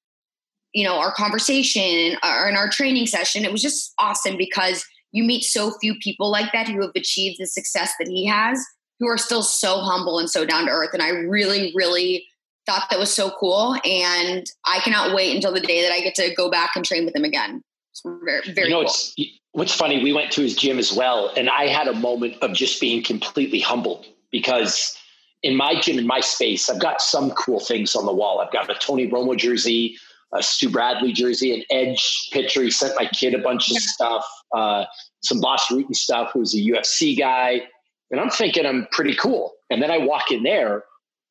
[0.74, 3.46] you know, our conversation or in our training session.
[3.46, 7.38] It was just awesome because you meet so few people like that who have achieved
[7.40, 8.64] the success that he has
[9.00, 10.92] who are still so humble and so down to earth.
[10.94, 12.26] And I really, really
[12.66, 13.76] thought that was so cool.
[13.84, 17.06] And I cannot wait until the day that I get to go back and train
[17.06, 17.62] with him again.
[17.92, 19.26] It's very, very you know, cool.
[19.52, 21.32] what's funny, we went to his gym as well.
[21.36, 24.98] And I had a moment of just being completely humbled because
[25.44, 28.40] in my gym, in my space, I've got some cool things on the wall.
[28.40, 29.98] I've got a Tony Romo jersey,
[30.34, 32.64] a Stu Bradley jersey, an Edge pitcher.
[32.64, 34.86] He sent my kid a bunch of stuff, uh,
[35.22, 37.64] some Bas Rutten stuff, who's a UFC guy.
[38.14, 39.54] And I'm thinking I'm pretty cool.
[39.72, 40.84] And then I walk in there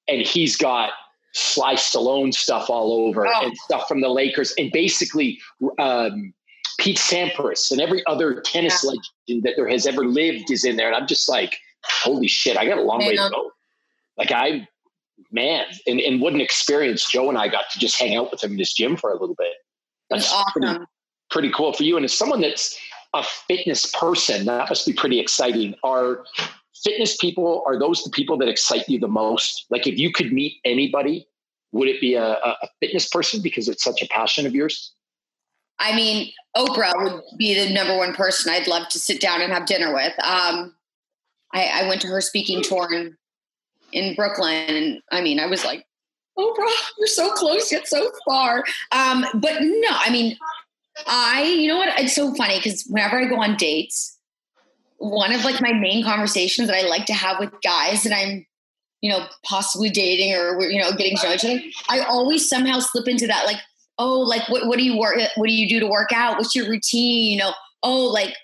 [0.09, 0.91] and he's got
[1.33, 3.41] Sly Stallone stuff all over oh.
[3.41, 5.39] and stuff from the Lakers and basically
[5.79, 6.35] um,
[6.81, 8.91] Pete Sampras and every other tennis yeah.
[9.29, 10.89] legend that there has ever lived is in there.
[10.89, 13.53] And I'm just like, holy shit, I got a long man, way to go.
[14.19, 14.67] Like I,
[15.31, 18.43] man, and, and what an experience Joe and I got to just hang out with
[18.43, 19.55] him in his gym for a little bit.
[20.11, 20.51] That's awesome.
[20.61, 20.85] pretty,
[21.31, 21.95] pretty cool for you.
[21.97, 22.77] And as someone that's
[23.15, 25.77] a fitness person, that must be pretty exciting.
[25.85, 26.25] Are
[26.85, 29.67] fitness people are those the people that excite you the most.
[29.71, 31.27] Like if you could meet anybody
[31.73, 34.93] would it be a, a fitness person because it's such a passion of yours?
[35.79, 39.53] I mean oprah would be the number one person i'd love to sit down and
[39.53, 40.13] have dinner with.
[40.23, 40.75] Um,
[41.55, 43.17] I, I went to her speaking tour in,
[43.93, 45.87] in brooklyn and i mean i was like
[46.39, 46.69] oprah
[46.99, 48.65] you're so close yet so far.
[48.93, 50.37] Um, but no i mean
[51.07, 51.99] i you know what?
[51.99, 54.19] It's so funny because whenever i go on dates
[55.03, 58.47] one of like my main conversations that I like to have with guys that I'm,
[59.01, 61.61] you know, possibly dating or you know getting to know.
[61.89, 63.59] I always somehow slip into that like,
[63.99, 65.19] oh, like what what do you work?
[65.35, 66.37] What do you do to work out?
[66.37, 67.33] What's your routine?
[67.33, 68.37] You know, oh, like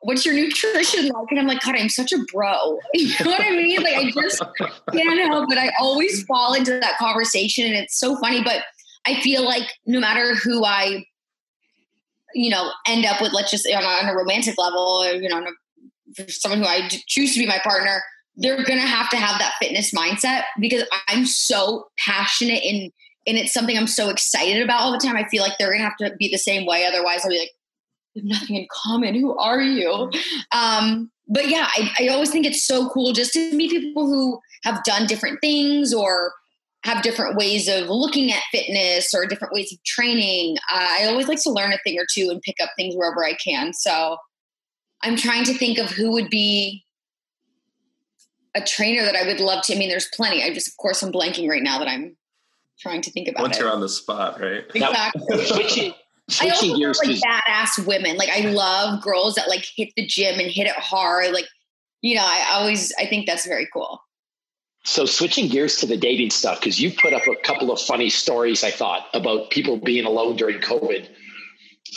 [0.00, 1.28] what's your nutrition like?
[1.30, 2.78] And I'm like, God, I'm such a bro.
[2.94, 3.82] You know what I mean?
[3.82, 4.42] Like I just
[4.92, 8.42] can't help but I always fall into that conversation and it's so funny.
[8.42, 8.64] But
[9.06, 11.06] I feel like no matter who I
[12.34, 15.26] you know, end up with, let's just on a, on a romantic level, or, you
[15.26, 15.50] know, a,
[16.28, 18.02] someone who I choose to be my partner,
[18.36, 22.92] they're going to have to have that fitness mindset because I'm so passionate in,
[23.26, 25.16] and it's something I'm so excited about all the time.
[25.16, 26.84] I feel like they're to have to be the same way.
[26.86, 27.52] Otherwise I'll be like,
[28.24, 29.14] nothing in common.
[29.14, 30.10] Who are you?
[30.52, 34.40] Um, but yeah, I, I always think it's so cool just to meet people who
[34.64, 36.32] have done different things or
[36.84, 40.56] have different ways of looking at fitness or different ways of training.
[40.72, 43.24] Uh, I always like to learn a thing or two and pick up things wherever
[43.24, 43.72] I can.
[43.72, 44.16] So
[45.02, 46.84] I'm trying to think of who would be
[48.54, 49.74] a trainer that I would love to.
[49.74, 50.42] I mean, there's plenty.
[50.42, 52.16] I just, of course, I'm blanking right now that I'm
[52.80, 53.42] trying to think about.
[53.42, 53.60] Once it.
[53.60, 54.64] you're on the spot, right?
[54.74, 55.44] Exactly.
[55.44, 55.94] switching,
[56.28, 58.16] switching I also gears like badass women.
[58.16, 61.32] Like I love girls that like hit the gym and hit it hard.
[61.32, 61.46] Like,
[62.00, 64.00] you know, I always I think that's very cool.
[64.84, 68.08] So switching gears to the dating stuff, because you put up a couple of funny
[68.08, 71.08] stories, I thought, about people being alone during COVID.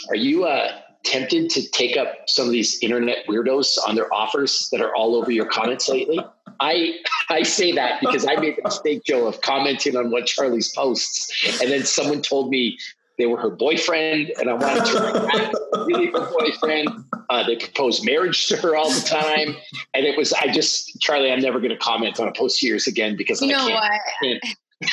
[0.08, 4.68] Are you uh, tempted to take up some of these internet weirdos on their offers
[4.72, 6.20] that are all over your comments lately?
[6.60, 6.98] I
[7.28, 11.60] I say that because I made the mistake, Joe, of commenting on one Charly's posts,
[11.62, 12.78] and then someone told me
[13.20, 16.88] they were her boyfriend, and I wanted to really her boyfriend.
[17.28, 19.56] Uh, they proposed marriage to her all the time,
[19.94, 20.32] and it was.
[20.32, 23.40] I just, Charlie, I'm never going to comment on a post of yours again because
[23.42, 23.80] you I know
[24.22, 24.42] can't,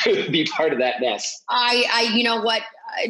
[0.03, 1.43] can't be part of that mess.
[1.49, 2.61] I, I, you know what?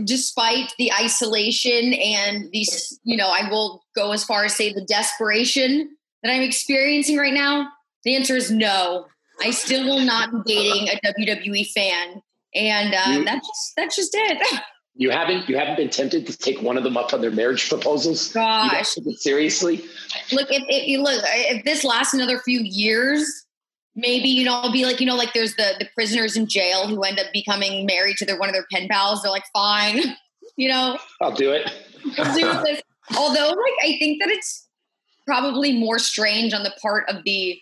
[0.03, 4.85] Despite the isolation and these, you know, I will go as far as say the
[4.85, 7.69] desperation that I'm experiencing right now.
[8.03, 9.05] The answer is no.
[9.41, 12.21] I still will not be dating a WWE fan,
[12.55, 14.41] and uh, that's just that's just it.
[14.99, 17.69] You haven't you haven't been tempted to take one of them up on their marriage
[17.69, 18.33] proposals?
[18.33, 19.85] Gosh, seriously.
[20.31, 23.45] Look, if, if you look, if this lasts another few years,
[23.97, 26.87] maybe you know, I'll be like you know, like there's the the prisoners in jail
[26.87, 29.21] who end up becoming married to their one of their pen pals.
[29.21, 29.99] They're like, fine,
[30.55, 31.69] you know, I'll do it.
[32.03, 32.81] Do this.
[33.17, 34.67] Although, like, I think that it's
[35.25, 37.59] probably more strange on the part of the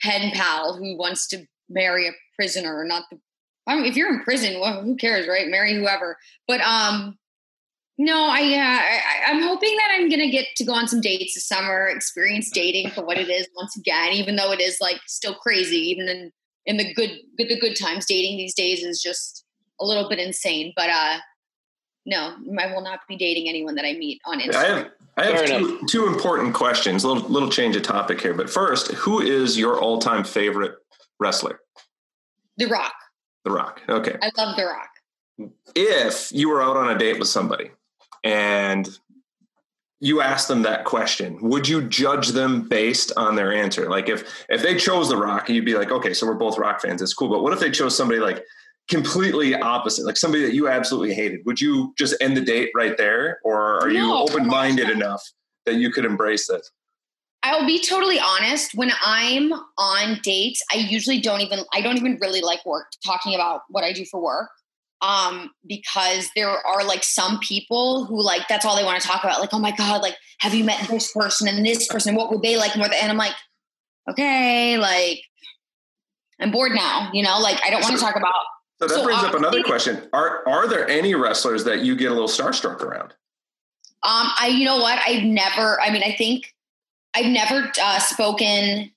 [0.00, 3.18] pen pal who wants to marry a prisoner, or not the
[3.68, 5.46] I mean, if you're in prison, well, who cares, right?
[5.46, 6.16] Marry whoever.
[6.48, 7.18] But um,
[7.98, 11.34] no, I, uh, I I'm hoping that I'm gonna get to go on some dates
[11.34, 14.12] this summer, experience dating for what it is once again.
[14.12, 16.32] Even though it is like still crazy, even in
[16.66, 19.44] in the good the good times, dating these days is just
[19.80, 20.72] a little bit insane.
[20.76, 21.18] But uh,
[22.06, 24.54] no, I will not be dating anyone that I meet on Instagram.
[24.54, 27.02] I have I have two, two, important questions.
[27.02, 30.76] A little little change of topic here, but first, who is your all time favorite
[31.18, 31.58] wrestler?
[32.58, 32.94] The Rock.
[33.44, 33.82] The Rock.
[33.88, 34.16] Okay.
[34.22, 35.50] I love The Rock.
[35.74, 37.70] If you were out on a date with somebody
[38.24, 38.88] and
[40.00, 43.88] you ask them that question, would you judge them based on their answer?
[43.90, 46.80] Like if if they chose The Rock, you'd be like, okay, so we're both Rock
[46.80, 47.02] fans.
[47.02, 47.28] It's cool.
[47.28, 48.44] But what if they chose somebody like
[48.88, 51.40] completely opposite, like somebody that you absolutely hated?
[51.46, 55.22] Would you just end the date right there, or are no, you open minded enough
[55.66, 56.70] that you could embrace this?
[57.42, 58.74] I'll be totally honest.
[58.74, 63.34] When I'm on dates, I usually don't even I don't even really like work talking
[63.34, 64.50] about what I do for work.
[65.00, 69.22] Um, because there are like some people who like that's all they want to talk
[69.22, 69.40] about.
[69.40, 72.16] Like, oh my God, like, have you met this person and this person?
[72.16, 72.86] What would they like more?
[72.86, 73.34] And I'm like,
[74.10, 75.20] okay, like
[76.40, 78.34] I'm bored now, you know, like I don't want to talk about
[78.80, 80.08] so that so, brings um, up another question.
[80.12, 83.12] Are are there any wrestlers that you get a little starstruck around?
[84.04, 85.00] Um, I you know what?
[85.06, 86.54] I've never I mean, I think
[87.14, 88.92] I've never uh, spoken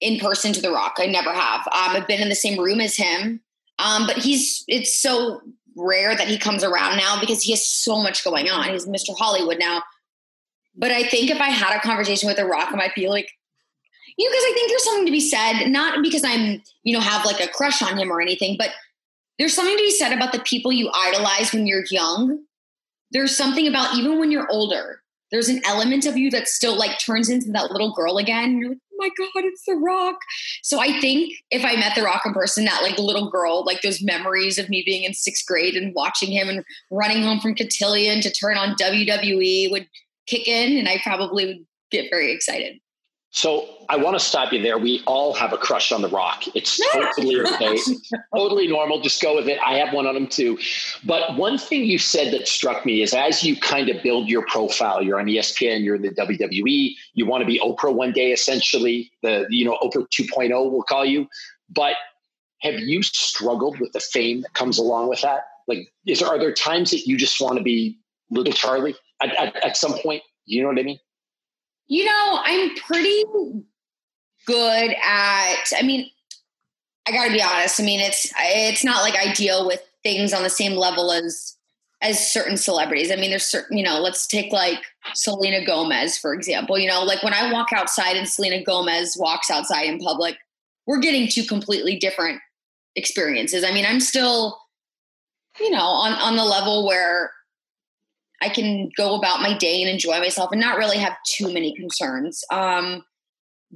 [0.00, 0.96] in person to The Rock.
[0.98, 1.60] I never have.
[1.60, 3.40] Um, I've been in the same room as him,
[3.78, 5.40] um, but he's it's so
[5.76, 8.68] rare that he comes around now because he has so much going on.
[8.68, 9.16] He's Mr.
[9.16, 9.82] Hollywood now.
[10.76, 13.30] But I think if I had a conversation with The Rock, I might be like,
[14.16, 17.00] you know, because I think there's something to be said, not because I'm, you know,
[17.00, 18.70] have like a crush on him or anything, but
[19.38, 22.40] there's something to be said about the people you idolize when you're young.
[23.12, 26.98] There's something about even when you're older, there's an element of you that still like
[26.98, 28.80] turns into that little girl again.
[28.98, 30.16] My God, it's The Rock.
[30.62, 33.80] So I think if I met The Rock in person, that like little girl, like
[33.82, 37.54] those memories of me being in sixth grade and watching him and running home from
[37.54, 39.88] Cotillion to turn on WWE would
[40.26, 42.78] kick in and I probably would get very excited.
[43.30, 44.78] So I want to stop you there.
[44.78, 46.44] We all have a crush on The Rock.
[46.54, 47.78] It's totally okay,
[48.34, 49.00] totally normal.
[49.00, 49.58] Just go with it.
[49.64, 50.58] I have one on him too.
[51.04, 54.46] But one thing you said that struck me is as you kind of build your
[54.46, 58.32] profile, you're on ESPN, you're in the WWE, you want to be Oprah one day,
[58.32, 59.10] essentially.
[59.22, 61.28] The you know Oprah 2.0 we'll call you.
[61.68, 61.96] But
[62.62, 65.42] have you struggled with the fame that comes along with that?
[65.66, 67.98] Like, is there, are there times that you just want to be
[68.30, 70.22] little Charly at, at, at some point?
[70.46, 70.98] You know what I mean?
[71.88, 73.24] You know, I'm pretty
[74.46, 76.08] good at, I mean,
[77.06, 77.80] I got to be honest.
[77.80, 81.56] I mean, it's it's not like I deal with things on the same level as
[82.00, 83.10] as certain celebrities.
[83.10, 84.78] I mean, there's certain, you know, let's take like
[85.14, 86.78] Selena Gomez, for example.
[86.78, 90.36] You know, like when I walk outside and Selena Gomez walks outside in public,
[90.86, 92.40] we're getting two completely different
[92.94, 93.64] experiences.
[93.64, 94.58] I mean, I'm still,
[95.58, 97.32] you know, on, on the level where
[98.40, 101.74] I can go about my day and enjoy myself and not really have too many
[101.74, 102.44] concerns.
[102.50, 103.04] Um,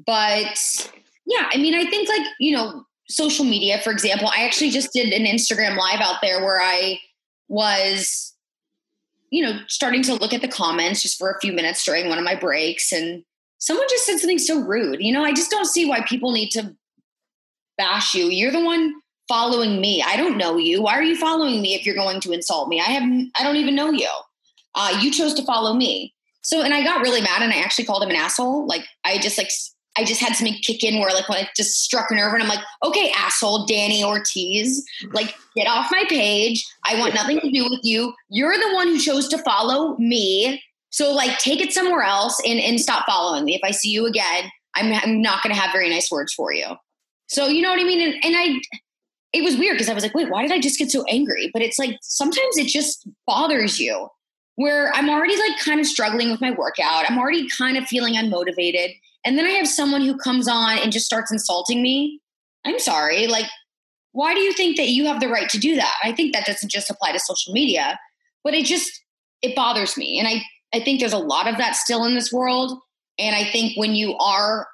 [0.07, 0.91] but
[1.27, 4.93] yeah, I mean, I think like, you know, social media, for example, I actually just
[4.93, 6.99] did an Instagram live out there where I
[7.49, 8.35] was,
[9.31, 12.19] you know, starting to look at the comments just for a few minutes during one
[12.19, 12.93] of my breaks.
[12.93, 13.25] And
[13.59, 15.01] someone just said something so rude.
[15.01, 16.75] You know, I just don't see why people need to
[17.77, 18.27] bash you.
[18.27, 18.95] You're the one
[19.29, 20.03] following me.
[20.03, 20.83] I don't know you.
[20.83, 22.81] Why are you following me if you're going to insult me?
[22.81, 23.03] I have
[23.39, 24.09] I don't even know you.
[24.75, 26.15] Uh, you chose to follow me.
[26.43, 28.67] So, and I got really mad and I actually called him an asshole.
[28.67, 29.51] Like, I just like,
[29.97, 32.43] I just had something kick in where like when it just struck a nerve and
[32.43, 36.67] I'm like, okay, asshole, Danny Ortiz, like get off my page.
[36.85, 38.15] I want nothing to do with you.
[38.31, 40.63] You're the one who chose to follow me.
[40.91, 43.55] So like take it somewhere else and, and stop following me.
[43.55, 46.53] If I see you again, I'm, I'm not going to have very nice words for
[46.53, 46.67] you.
[47.27, 48.01] So, you know what I mean?
[48.01, 48.61] And, and I,
[49.33, 51.51] it was weird because I was like, wait, why did I just get so angry?
[51.53, 54.09] But it's like sometimes it just bothers you
[54.57, 57.11] where I'm already like kind of struggling with my workout.
[57.11, 58.95] I'm already kind of feeling unmotivated.
[59.25, 62.21] And then I have someone who comes on and just starts insulting me.
[62.65, 63.27] I'm sorry.
[63.27, 63.47] Like,
[64.13, 65.95] why do you think that you have the right to do that?
[66.03, 67.99] I think that doesn't just apply to social media,
[68.45, 68.91] but it just
[69.41, 70.19] it bothers me.
[70.19, 70.43] And I
[70.75, 72.79] I think there's a lot of that still in this world.
[73.19, 74.67] And I think when you are,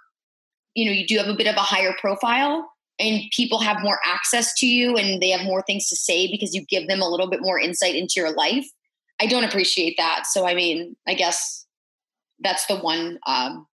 [0.74, 2.68] you know, you do have a bit of a higher profile
[2.98, 6.54] and people have more access to you and they have more things to say because
[6.54, 8.66] you give them a little bit more insight into your life
[9.20, 10.26] I don't appreciate that.
[10.26, 11.66] So I mean, I guess
[12.40, 13.66] that's the one um,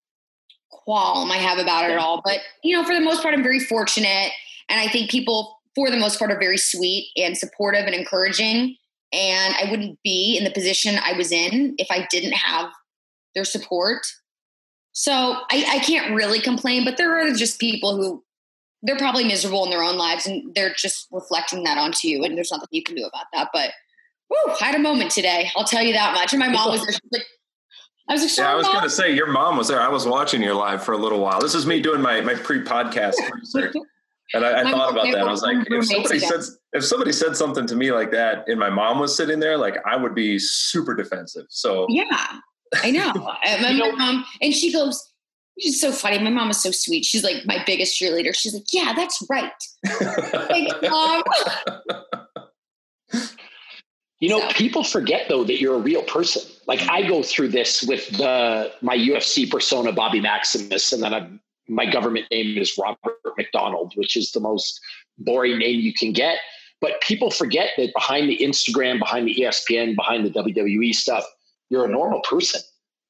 [0.70, 2.22] qualm I have about it all.
[2.24, 4.32] But you know, for the most part, I'm very fortunate,
[4.70, 8.78] and I think people, for the most part, are very sweet and supportive and encouraging.
[9.14, 12.72] And I wouldn't be in the position I was in if I didn't have
[13.34, 14.06] their support.
[14.92, 18.24] So I, I can't really complain, but there are just people who
[18.82, 22.38] they're probably miserable in their own lives and they're just reflecting that onto you, and
[22.38, 23.50] there's nothing you can do about that.
[23.54, 23.72] But
[24.28, 25.50] whew, I had a moment today.
[25.56, 26.34] I'll tell you that much.
[26.34, 26.96] And my mom was there.
[27.12, 27.26] like,
[28.08, 29.82] I was like, yeah, I was going to say your mom was there.
[29.82, 31.40] I was watching your live for a little while.
[31.40, 33.76] This is me doing my my pre podcast research,
[34.34, 35.22] and I, I thought about that.
[35.22, 36.42] I was like, if somebody said
[36.74, 39.78] if somebody said something to me like that, and my mom was sitting there, like
[39.86, 41.46] I would be super defensive.
[41.50, 42.04] So yeah,
[42.76, 43.12] I know.
[43.62, 45.12] my, know, mom, and she goes.
[45.58, 46.20] She's so funny.
[46.20, 47.06] My mom is so sweet.
[47.06, 48.36] She's like my biggest cheerleader.
[48.36, 49.54] She's like, "Yeah, that's right."
[50.50, 51.24] like, mom.
[54.20, 56.42] You know, people forget though that you're a real person.
[56.68, 61.42] Like I go through this with the my UFC persona, Bobby Maximus, and then I'm,
[61.68, 64.80] my government name is Robert McDonald, which is the most
[65.18, 66.38] boring name you can get.
[66.82, 71.26] But people forget that behind the Instagram, behind the ESPN, behind the WWE stuff,
[71.70, 72.62] you're a normal person.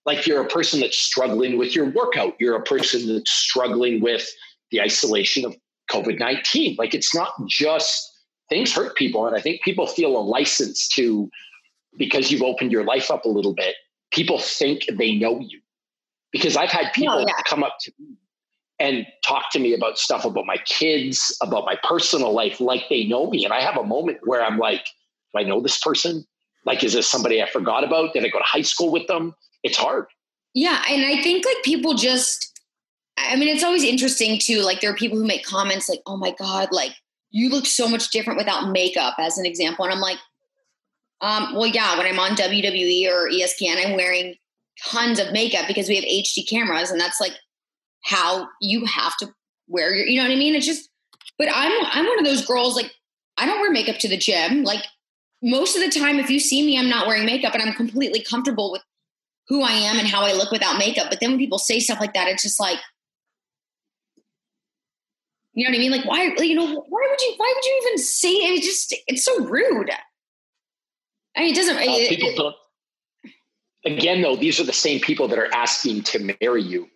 [0.05, 2.35] Like you're a person that's struggling with your workout.
[2.39, 4.27] You're a person that's struggling with
[4.71, 5.55] the isolation of
[5.91, 6.75] COVID 19.
[6.77, 8.14] Like it's not just
[8.49, 9.27] things hurt people.
[9.27, 11.29] And I think people feel a license to,
[11.97, 13.75] because you've opened your life up a little bit,
[14.11, 15.59] people think they know you.
[16.31, 17.41] Because I've had people oh, yeah.
[17.45, 18.17] come up to me
[18.79, 23.05] and talk to me about stuff about my kids, about my personal life, like they
[23.05, 23.45] know me.
[23.45, 24.85] And I have a moment where I'm like,
[25.33, 26.25] do I know this person?
[26.65, 28.13] Like, is this somebody I forgot about?
[28.13, 29.33] Did I go to high school with them?
[29.63, 30.07] It's hard.
[30.53, 30.83] Yeah.
[30.89, 32.59] And I think like people just,
[33.17, 34.61] I mean, it's always interesting too.
[34.61, 36.95] Like, there are people who make comments like, oh my God, like,
[37.36, 39.83] you look so much different without makeup, as an example.
[39.83, 40.19] And I'm like,
[41.19, 44.36] um, well, yeah, when I'm on WWE or ESPN, I'm wearing
[44.81, 47.33] tons of makeup because we have HD cameras, and that's like
[48.05, 49.33] how you have to
[49.67, 50.55] wear your, you know what I mean?
[50.55, 50.89] It's just,
[51.38, 52.89] but I'm I'm one of those girls like
[53.36, 54.63] I don't wear makeup to the gym.
[54.63, 54.86] Like
[55.43, 58.21] most of the time, if you see me, I'm not wearing makeup, and I'm completely
[58.21, 58.83] comfortable with
[59.49, 61.07] who I am and how I look without makeup.
[61.09, 62.79] But then when people say stuff like that, it's just like,
[65.55, 65.91] you know what I mean?
[65.91, 68.57] Like, why, you know, why would you, why would you even say it?
[68.59, 69.89] It's just, it's so rude.
[71.35, 72.55] I mean, it doesn't, well, it, people it, don't.
[73.85, 76.87] Again, though, these are the same people that are asking to marry you.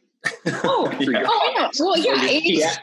[0.47, 1.23] Oh, yeah.
[1.25, 1.69] oh, yeah.
[1.79, 2.75] Well, yeah, yeah.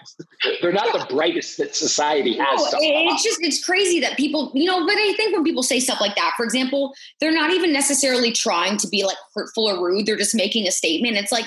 [0.62, 1.04] They're not yeah.
[1.04, 2.60] the brightest that society has.
[2.72, 4.86] No, it's just it's crazy that people, you know.
[4.86, 8.32] But I think when people say stuff like that, for example, they're not even necessarily
[8.32, 10.06] trying to be like hurtful or rude.
[10.06, 11.16] They're just making a statement.
[11.16, 11.46] It's like,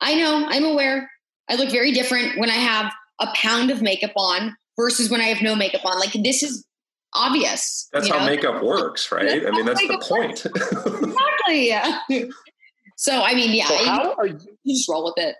[0.00, 1.08] I know, I'm aware.
[1.48, 5.24] I look very different when I have a pound of makeup on versus when I
[5.24, 5.98] have no makeup on.
[5.98, 6.64] Like this is
[7.14, 7.88] obvious.
[7.92, 8.26] That's how know?
[8.26, 9.28] makeup works, right?
[9.28, 10.44] That's I mean, that's the point.
[10.46, 11.68] exactly.
[11.68, 12.00] Yeah.
[13.00, 13.64] So I mean, yeah.
[13.64, 15.34] So how are you, you just roll with it?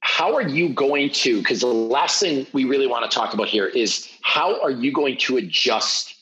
[0.00, 1.38] How are you going to?
[1.38, 4.92] Because the last thing we really want to talk about here is how are you
[4.92, 6.12] going to adjust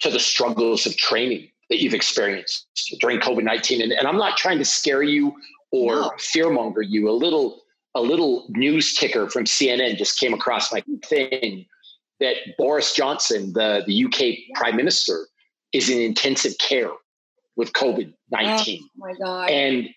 [0.00, 2.66] to the struggles of training that you've experienced
[2.98, 3.80] during COVID nineteen.
[3.80, 5.36] And, and I'm not trying to scare you
[5.70, 6.10] or no.
[6.18, 7.08] fearmonger you.
[7.08, 7.62] A little
[7.96, 11.66] a little news ticker from CNN just came across my thing
[12.20, 15.26] that Boris Johnson, the, the UK prime minister,
[15.72, 16.90] is in intensive care
[17.56, 18.80] with COVID 19.
[18.82, 19.50] Oh my God.
[19.50, 19.88] And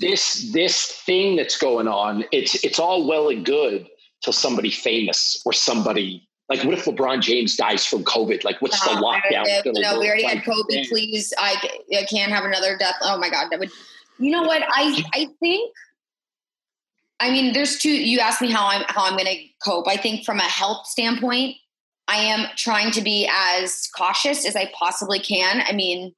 [0.00, 3.86] this this thing that's going on, it's it's all well and good
[4.22, 8.44] till somebody famous or somebody like what if LeBron James dies from COVID?
[8.44, 9.46] Like what's the lockdown?
[9.64, 10.88] No, we already had COVID.
[10.88, 11.56] Please, I,
[11.96, 12.94] I can't have another death.
[13.02, 13.70] Oh my God, that would.
[14.18, 14.62] You know what?
[14.66, 15.74] I I think.
[17.18, 17.90] I mean, there's two.
[17.90, 19.88] You asked me how I'm how I'm going to cope.
[19.88, 21.56] I think from a health standpoint,
[22.08, 25.62] I am trying to be as cautious as I possibly can.
[25.66, 26.14] I mean,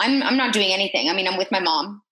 [0.00, 1.08] I'm I'm not doing anything.
[1.08, 2.02] I mean, I'm with my mom.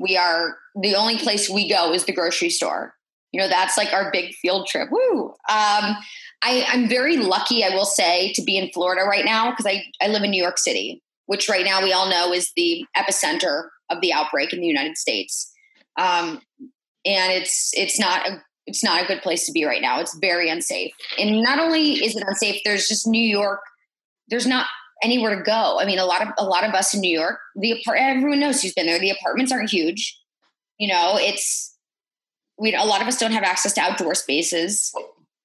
[0.00, 2.94] We are the only place we go is the grocery store.
[3.32, 4.88] You know, that's like our big field trip.
[4.90, 5.28] Woo!
[5.48, 5.96] Um,
[6.42, 9.84] I, I'm very lucky, I will say, to be in Florida right now because I,
[10.00, 13.68] I live in New York City, which right now we all know is the epicenter
[13.90, 15.52] of the outbreak in the United States.
[15.98, 16.40] Um,
[17.04, 19.98] and it's it's not a it's not a good place to be right now.
[19.98, 20.92] It's very unsafe.
[21.18, 23.60] And not only is it unsafe, there's just New York.
[24.28, 24.66] There's not
[25.02, 25.78] anywhere to go.
[25.80, 28.62] I mean, a lot of a lot of us in New York, the everyone knows
[28.62, 28.98] who's been there.
[28.98, 30.18] The apartments aren't huge.
[30.78, 31.74] You know, it's
[32.58, 34.92] we a lot of us don't have access to outdoor spaces,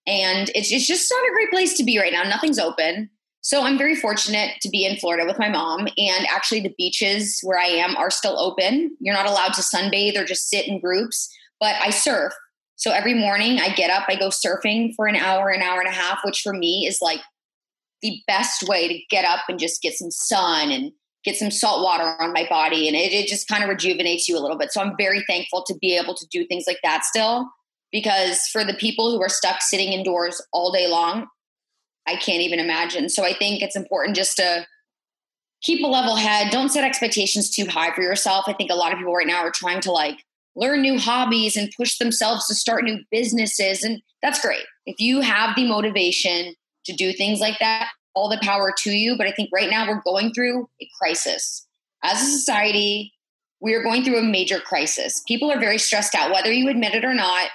[0.05, 2.23] and it's it's just not a great place to be right now.
[2.23, 3.09] Nothing's open.
[3.41, 7.39] So I'm very fortunate to be in Florida with my mom, and actually the beaches
[7.43, 8.95] where I am are still open.
[8.99, 11.29] You're not allowed to sunbathe or just sit in groups,
[11.63, 12.33] but I surf.
[12.75, 15.87] So every morning I get up, I go surfing for an hour, an hour and
[15.87, 17.21] a half, which for me is like
[18.01, 20.91] the best way to get up and just get some sun and
[21.23, 22.89] get some salt water on my body.
[22.89, 24.73] And it, it just kind of rejuvenates you a little bit.
[24.73, 27.47] So I'm very thankful to be able to do things like that still,
[27.93, 31.27] because for the people who are stuck sitting indoors all day long,
[32.05, 33.07] I can't even imagine.
[33.07, 34.67] So I think it's important just to
[35.61, 36.51] keep a level head.
[36.51, 38.43] Don't set expectations too high for yourself.
[38.49, 40.17] I think a lot of people right now are trying to like
[40.55, 43.83] learn new hobbies and push themselves to start new businesses.
[43.83, 44.63] And that's great.
[44.85, 49.17] If you have the motivation to do things like that, all the power to you.
[49.17, 51.65] But I think right now we're going through a crisis.
[52.03, 53.13] As a society,
[53.61, 55.23] we are going through a major crisis.
[55.27, 57.49] People are very stressed out, whether you admit it or not.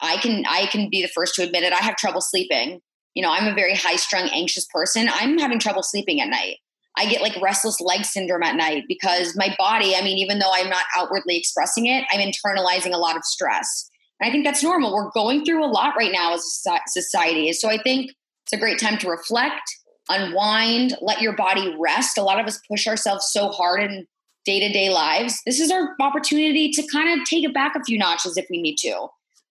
[0.00, 1.72] I can I can be the first to admit it.
[1.72, 2.80] I have trouble sleeping.
[3.14, 5.08] You know, I'm a very high strung, anxious person.
[5.10, 6.56] I'm having trouble sleeping at night.
[6.96, 10.50] I get like restless leg syndrome at night because my body, I mean, even though
[10.52, 13.90] I'm not outwardly expressing it, I'm internalizing a lot of stress.
[14.20, 14.94] And I think that's normal.
[14.94, 17.52] We're going through a lot right now as a society.
[17.52, 18.12] So I think
[18.44, 19.62] it's a great time to reflect,
[20.08, 22.16] unwind, let your body rest.
[22.16, 24.06] A lot of us push ourselves so hard in
[24.44, 25.40] day to day lives.
[25.46, 28.60] This is our opportunity to kind of take it back a few notches if we
[28.60, 29.08] need to.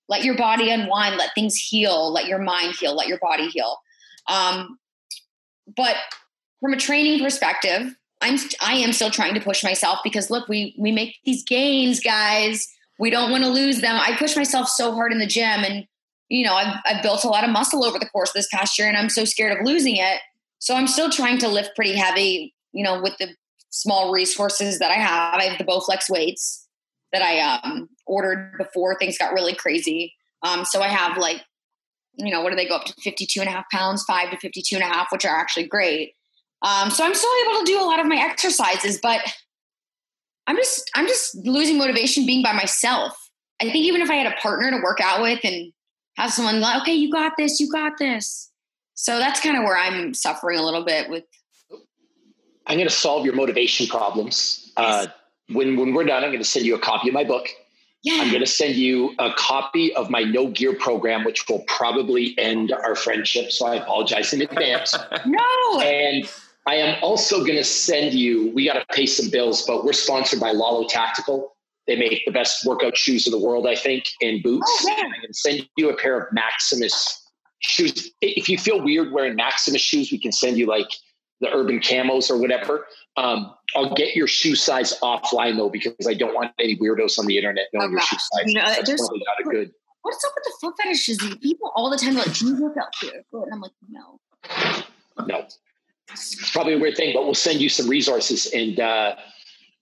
[0.08, 3.78] Let your body unwind, let things heal, let your mind heal, let your body heal.
[4.30, 4.78] Um,
[5.76, 5.96] but
[6.64, 10.74] from a training perspective, I'm I am still trying to push myself because look, we
[10.80, 12.66] we make these gains, guys.
[12.98, 13.98] We don't want to lose them.
[14.00, 15.86] I push myself so hard in the gym and
[16.30, 18.80] you know, I've, I've built a lot of muscle over the course of this past
[18.80, 20.22] year and I'm so scared of losing it.
[20.60, 23.36] So I'm still trying to lift pretty heavy, you know, with the
[23.72, 25.34] small resources that I have.
[25.34, 26.66] I have the Bowflex weights
[27.12, 30.14] that I um, ordered before things got really crazy.
[30.44, 31.42] Um, so I have like,
[32.14, 34.38] you know, what do they go up to 52 and a half pounds, five to
[34.38, 36.14] 52 and a half, which are actually great.
[36.64, 39.22] Um, so I'm still able to do a lot of my exercises, but
[40.48, 43.18] I'm just, I'm just losing motivation being by myself.
[43.62, 45.72] I think even if I had a partner to work out with and
[46.18, 48.50] have someone like, okay, you got this, you got this.
[48.96, 51.24] So that's kind of where I'm suffering a little bit with.
[52.66, 54.72] I'm going to solve your motivation problems.
[54.78, 55.08] Uh,
[55.50, 57.48] when when we're done, I'm going to send you a copy of my book.
[58.04, 58.22] Yeah.
[58.22, 62.38] I'm going to send you a copy of my no gear program, which will probably
[62.38, 63.52] end our friendship.
[63.52, 64.96] So I apologize in advance.
[65.26, 65.82] no.
[65.82, 66.30] And
[66.66, 68.52] I am also going to send you.
[68.54, 71.56] We got to pay some bills, but we're sponsored by Lalo Tactical.
[71.88, 74.66] They make the best workout shoes in the world, I think, and boots.
[74.68, 75.04] Oh, yeah.
[75.04, 78.12] I'm going to send you a pair of Maximus shoes.
[78.22, 80.88] If you feel weird wearing Maximus shoes, we can send you like
[81.42, 82.88] the urban camos or whatever.
[83.18, 87.26] Um, I'll get your shoe size offline though, because I don't want any weirdos on
[87.26, 88.46] the internet knowing oh, your shoe size.
[88.48, 89.72] You know, That's probably not a good.
[90.04, 91.18] What's up with the foot fetishes?
[91.42, 94.20] People all the time are like, "Do you look up here?" And I'm like, "No."
[95.28, 95.48] No,
[96.12, 99.16] it's probably a weird thing, but we'll send you some resources and uh,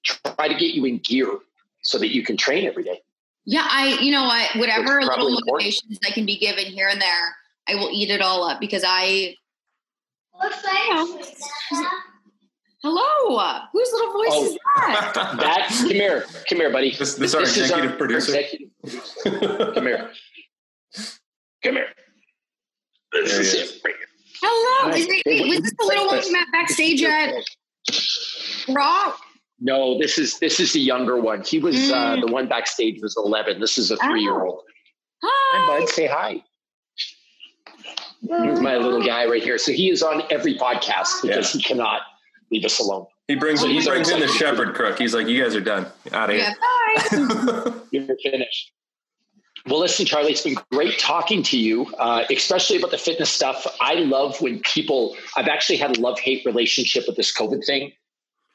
[0.04, 1.40] try to get you in gear
[1.82, 3.02] so that you can train every day.
[3.46, 7.36] Yeah, I, you know what, whatever little motivations I can be given here and there,
[7.68, 9.36] I will eat it all up because I.
[12.84, 15.12] Hello, whose little voice oh, is that?
[15.40, 16.92] that come here, come here, buddy.
[16.92, 18.36] This, this, this our executive our, producer.
[18.36, 19.72] Executive producer.
[19.74, 20.12] come here,
[21.64, 21.88] come here.
[23.12, 23.82] This is it.
[24.42, 27.34] Hello, is, wait, was this the little one you met backstage at
[28.70, 29.14] Raw?
[29.60, 31.44] No, this is this is the younger one.
[31.44, 32.18] He was uh, mm.
[32.18, 33.60] uh, the one backstage was eleven.
[33.60, 34.64] This is a three year old.
[35.24, 35.52] Oh.
[35.54, 35.90] Hi, bud.
[35.90, 36.44] Say hi.
[38.28, 39.58] Here's my little guy right here.
[39.58, 41.60] So he is on every podcast because yeah.
[41.60, 42.02] he cannot
[42.52, 43.06] leave us alone.
[43.28, 45.00] He brings, oh he brings in the shepherd crook.
[45.00, 45.88] He's like, you guys are done.
[46.12, 46.54] Out of yeah,
[47.10, 47.74] here.
[47.92, 48.72] You're finished.
[49.68, 53.68] Well, listen, Charly, it's been great talking to you, uh, especially about the fitness stuff.
[53.80, 57.92] I love when people, I've actually had a love hate relationship with this COVID thing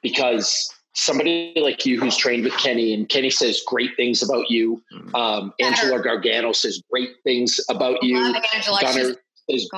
[0.03, 4.83] because somebody like you who's trained with Kenny and Kenny says great things about you.
[4.93, 5.15] Mm-hmm.
[5.15, 8.15] Um, Angela Gargano says great things about you.
[8.15, 9.17] Gunnar
[9.49, 9.69] says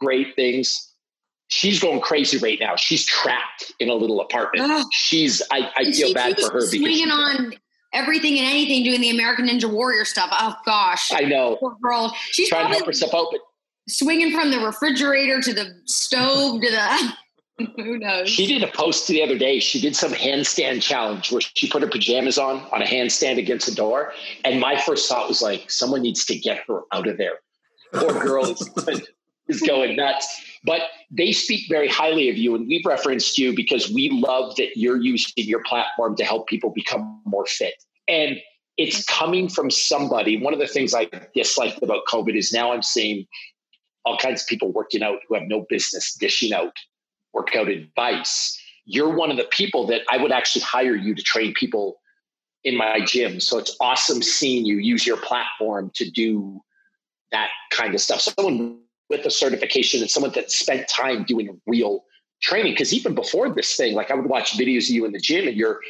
[0.00, 0.92] great things.
[1.48, 2.76] She's going crazy right now.
[2.76, 4.86] She's trapped in a little apartment.
[4.92, 7.54] She's, I, I feel bad for her because swinging on
[7.92, 10.30] everything and anything doing the American Ninja Warrior stuff.
[10.32, 11.56] Oh gosh, I know.
[11.56, 12.14] Poor girl.
[12.30, 13.40] She's trying to help herself out, but
[13.88, 17.12] swinging from the refrigerator to the stove to the.
[17.76, 18.30] Who knows?
[18.30, 19.58] She did a post the other day.
[19.58, 23.66] She did some handstand challenge where she put her pajamas on on a handstand against
[23.66, 24.12] a door,
[24.44, 27.40] and my first thought was like, someone needs to get her out of there.
[27.92, 28.70] Poor girl is,
[29.48, 30.40] is going nuts.
[30.64, 34.76] But they speak very highly of you, and we've referenced you because we love that
[34.76, 37.74] you're using your platform to help people become more fit.
[38.08, 38.40] And
[38.76, 40.40] it's coming from somebody.
[40.40, 43.26] One of the things I disliked about COVID is now I'm seeing
[44.04, 46.72] all kinds of people working out who have no business dishing out
[47.32, 48.58] workout advice.
[48.84, 52.00] You're one of the people that I would actually hire you to train people
[52.64, 53.40] in my gym.
[53.40, 56.60] So it's awesome seeing you use your platform to do
[57.32, 58.20] that kind of stuff.
[58.20, 58.80] Someone
[59.10, 62.04] with a certification and someone that spent time doing real
[62.42, 62.72] training.
[62.72, 65.48] Because even before this thing, like I would watch videos of you in the gym
[65.48, 65.80] and you're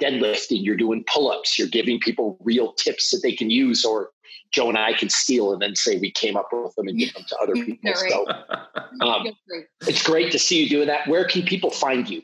[0.00, 4.10] deadlifting, you're doing pull ups, you're giving people real tips that they can use, or
[4.52, 7.12] Joe and I can steal and then say we came up with them and give
[7.14, 7.94] them to other people.
[7.94, 8.26] So
[9.06, 9.26] um,
[9.82, 11.08] it's great to see you doing that.
[11.08, 12.22] Where can people find you?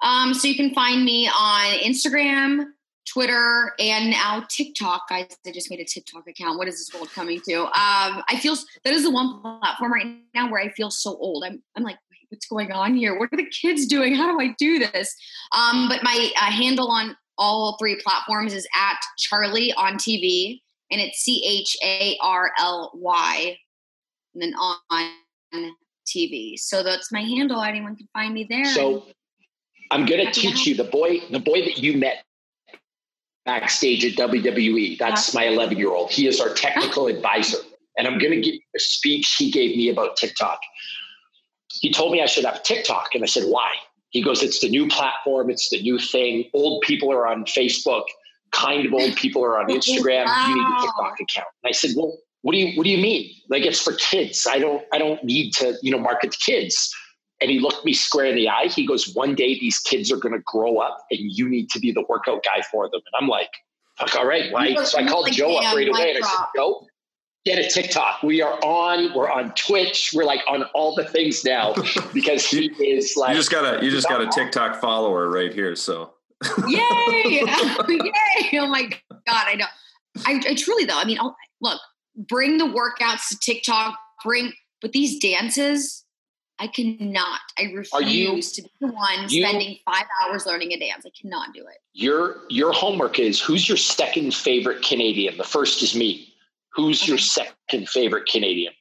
[0.00, 2.66] Um, so you can find me on Instagram,
[3.12, 5.08] Twitter, and now TikTok.
[5.08, 6.58] Guys, I just made a TikTok account.
[6.58, 7.62] What is this world coming to?
[7.62, 11.44] Um, I feel that is the one platform right now where I feel so old.
[11.44, 11.98] I'm, I'm like,
[12.30, 13.18] what's going on here?
[13.18, 14.14] What are the kids doing?
[14.14, 15.14] How do I do this?
[15.56, 21.00] Um, but my uh, handle on all three platforms is at Charly on TV, and
[21.00, 23.56] it's C H A R L Y,
[24.34, 25.72] and then on
[26.06, 26.58] TV.
[26.58, 27.62] So that's my handle.
[27.62, 28.66] Anyone can find me there.
[28.66, 29.06] So
[29.90, 32.24] I'm going to teach you the boy, the boy that you met
[33.48, 34.98] backstage at WWE.
[34.98, 36.10] That's my 11 year old.
[36.10, 37.58] He is our technical advisor.
[37.96, 40.60] And I'm going to give a speech he gave me about TikTok.
[41.80, 43.14] He told me I should have TikTok.
[43.14, 43.72] And I said, why?
[44.10, 46.44] He goes, it's the new platform, it's the new thing.
[46.54, 48.04] Old people are on Facebook,
[48.52, 50.26] kind of old people are on Instagram.
[50.26, 50.46] Wow.
[50.48, 51.48] You need a TikTok account.
[51.62, 53.30] And I said, well, what do you what do you mean?
[53.50, 54.46] Like it's for kids.
[54.48, 56.94] I don't I don't need to, you know, market to kids.
[57.40, 58.66] And he looked me square in the eye.
[58.66, 61.78] He goes, One day these kids are going to grow up and you need to
[61.78, 63.00] be the workout guy for them.
[63.00, 63.50] And I'm like,
[63.98, 64.52] Fuck, all right.
[64.52, 64.74] Why?
[64.84, 66.86] So I called like, Joe up right away and I said, Joe,
[67.44, 68.22] get a TikTok.
[68.22, 70.10] We are on, we're on Twitch.
[70.14, 71.74] We're like on all the things now
[72.14, 73.30] because he is like.
[73.30, 75.74] You just got a, you just got a TikTok follower right here.
[75.74, 76.14] So.
[76.68, 76.78] Yay.
[77.28, 77.42] Yay.
[78.54, 79.22] Oh my God.
[79.26, 79.66] I know.
[80.26, 81.80] I, I truly though, I mean, I'll, look,
[82.16, 86.04] bring the workouts to TikTok, bring, but these dances,
[86.58, 87.40] I cannot.
[87.58, 91.04] I refuse you, to be the one you, spending five hours learning a dance.
[91.06, 91.78] I cannot do it.
[91.92, 95.36] Your your homework is who's your second favorite Canadian?
[95.36, 96.34] The first is me.
[96.74, 97.10] Who's okay.
[97.10, 98.72] your second favorite Canadian?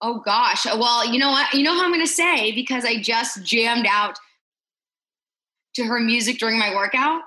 [0.00, 0.66] Oh gosh.
[0.66, 1.52] Well, you know what?
[1.54, 4.18] You know how I'm going to say because I just jammed out
[5.74, 7.22] to her music during my workout.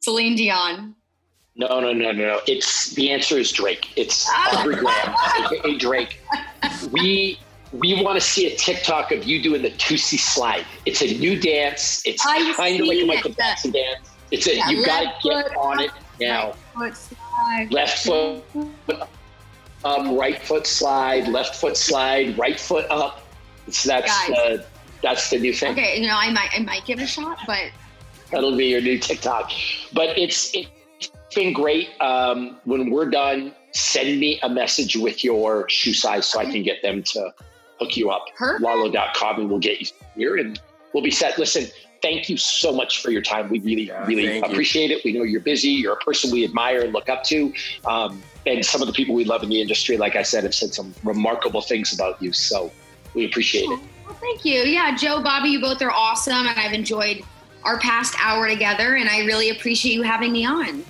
[0.00, 0.94] Celine Dion.
[1.56, 2.40] No, no, no, no, no.
[2.46, 3.88] It's the answer is Drake.
[3.96, 6.20] It's Aubrey Graham, aka Drake.
[6.92, 7.38] We
[7.72, 10.64] we want to see a TikTok of you doing the Toosie slide.
[10.86, 12.02] It's a new dance.
[12.06, 14.10] It's I've kind of like a Michael Jackson dance.
[14.30, 15.90] It's a yeah, you got to get on it
[16.20, 16.54] now.
[16.76, 17.72] Right foot slide.
[17.72, 18.44] Left foot
[19.84, 23.22] up, right foot slide, left foot slide, right foot up.
[23.66, 24.64] It's that's uh,
[25.02, 25.72] that's the new thing.
[25.72, 27.70] Okay, you know, I might I might give it a shot, but
[28.30, 29.52] that'll be your new TikTok.
[29.92, 31.88] But it's it's been great.
[32.00, 36.62] Um, when we're done, send me a message with your shoe size so I can
[36.62, 37.32] get them to
[37.78, 38.26] hook you up.
[38.36, 38.62] Perfect.
[38.62, 40.60] Lalo.com and we'll get you here and
[40.92, 41.38] we'll be set.
[41.38, 41.66] Listen,
[42.02, 43.48] thank you so much for your time.
[43.48, 44.96] We really, yeah, really appreciate you.
[44.96, 45.04] it.
[45.04, 45.70] We know you're busy.
[45.70, 47.52] You're a person we admire and look up to.
[47.86, 50.54] Um, and some of the people we love in the industry, like I said, have
[50.54, 52.32] said some remarkable things about you.
[52.32, 52.70] So
[53.14, 53.80] we appreciate it.
[54.06, 54.60] Well, thank you.
[54.62, 56.46] Yeah, Joe, Bobby, you both are awesome.
[56.46, 57.22] And I've enjoyed
[57.64, 58.96] our past hour together.
[58.96, 60.84] And I really appreciate you having me on.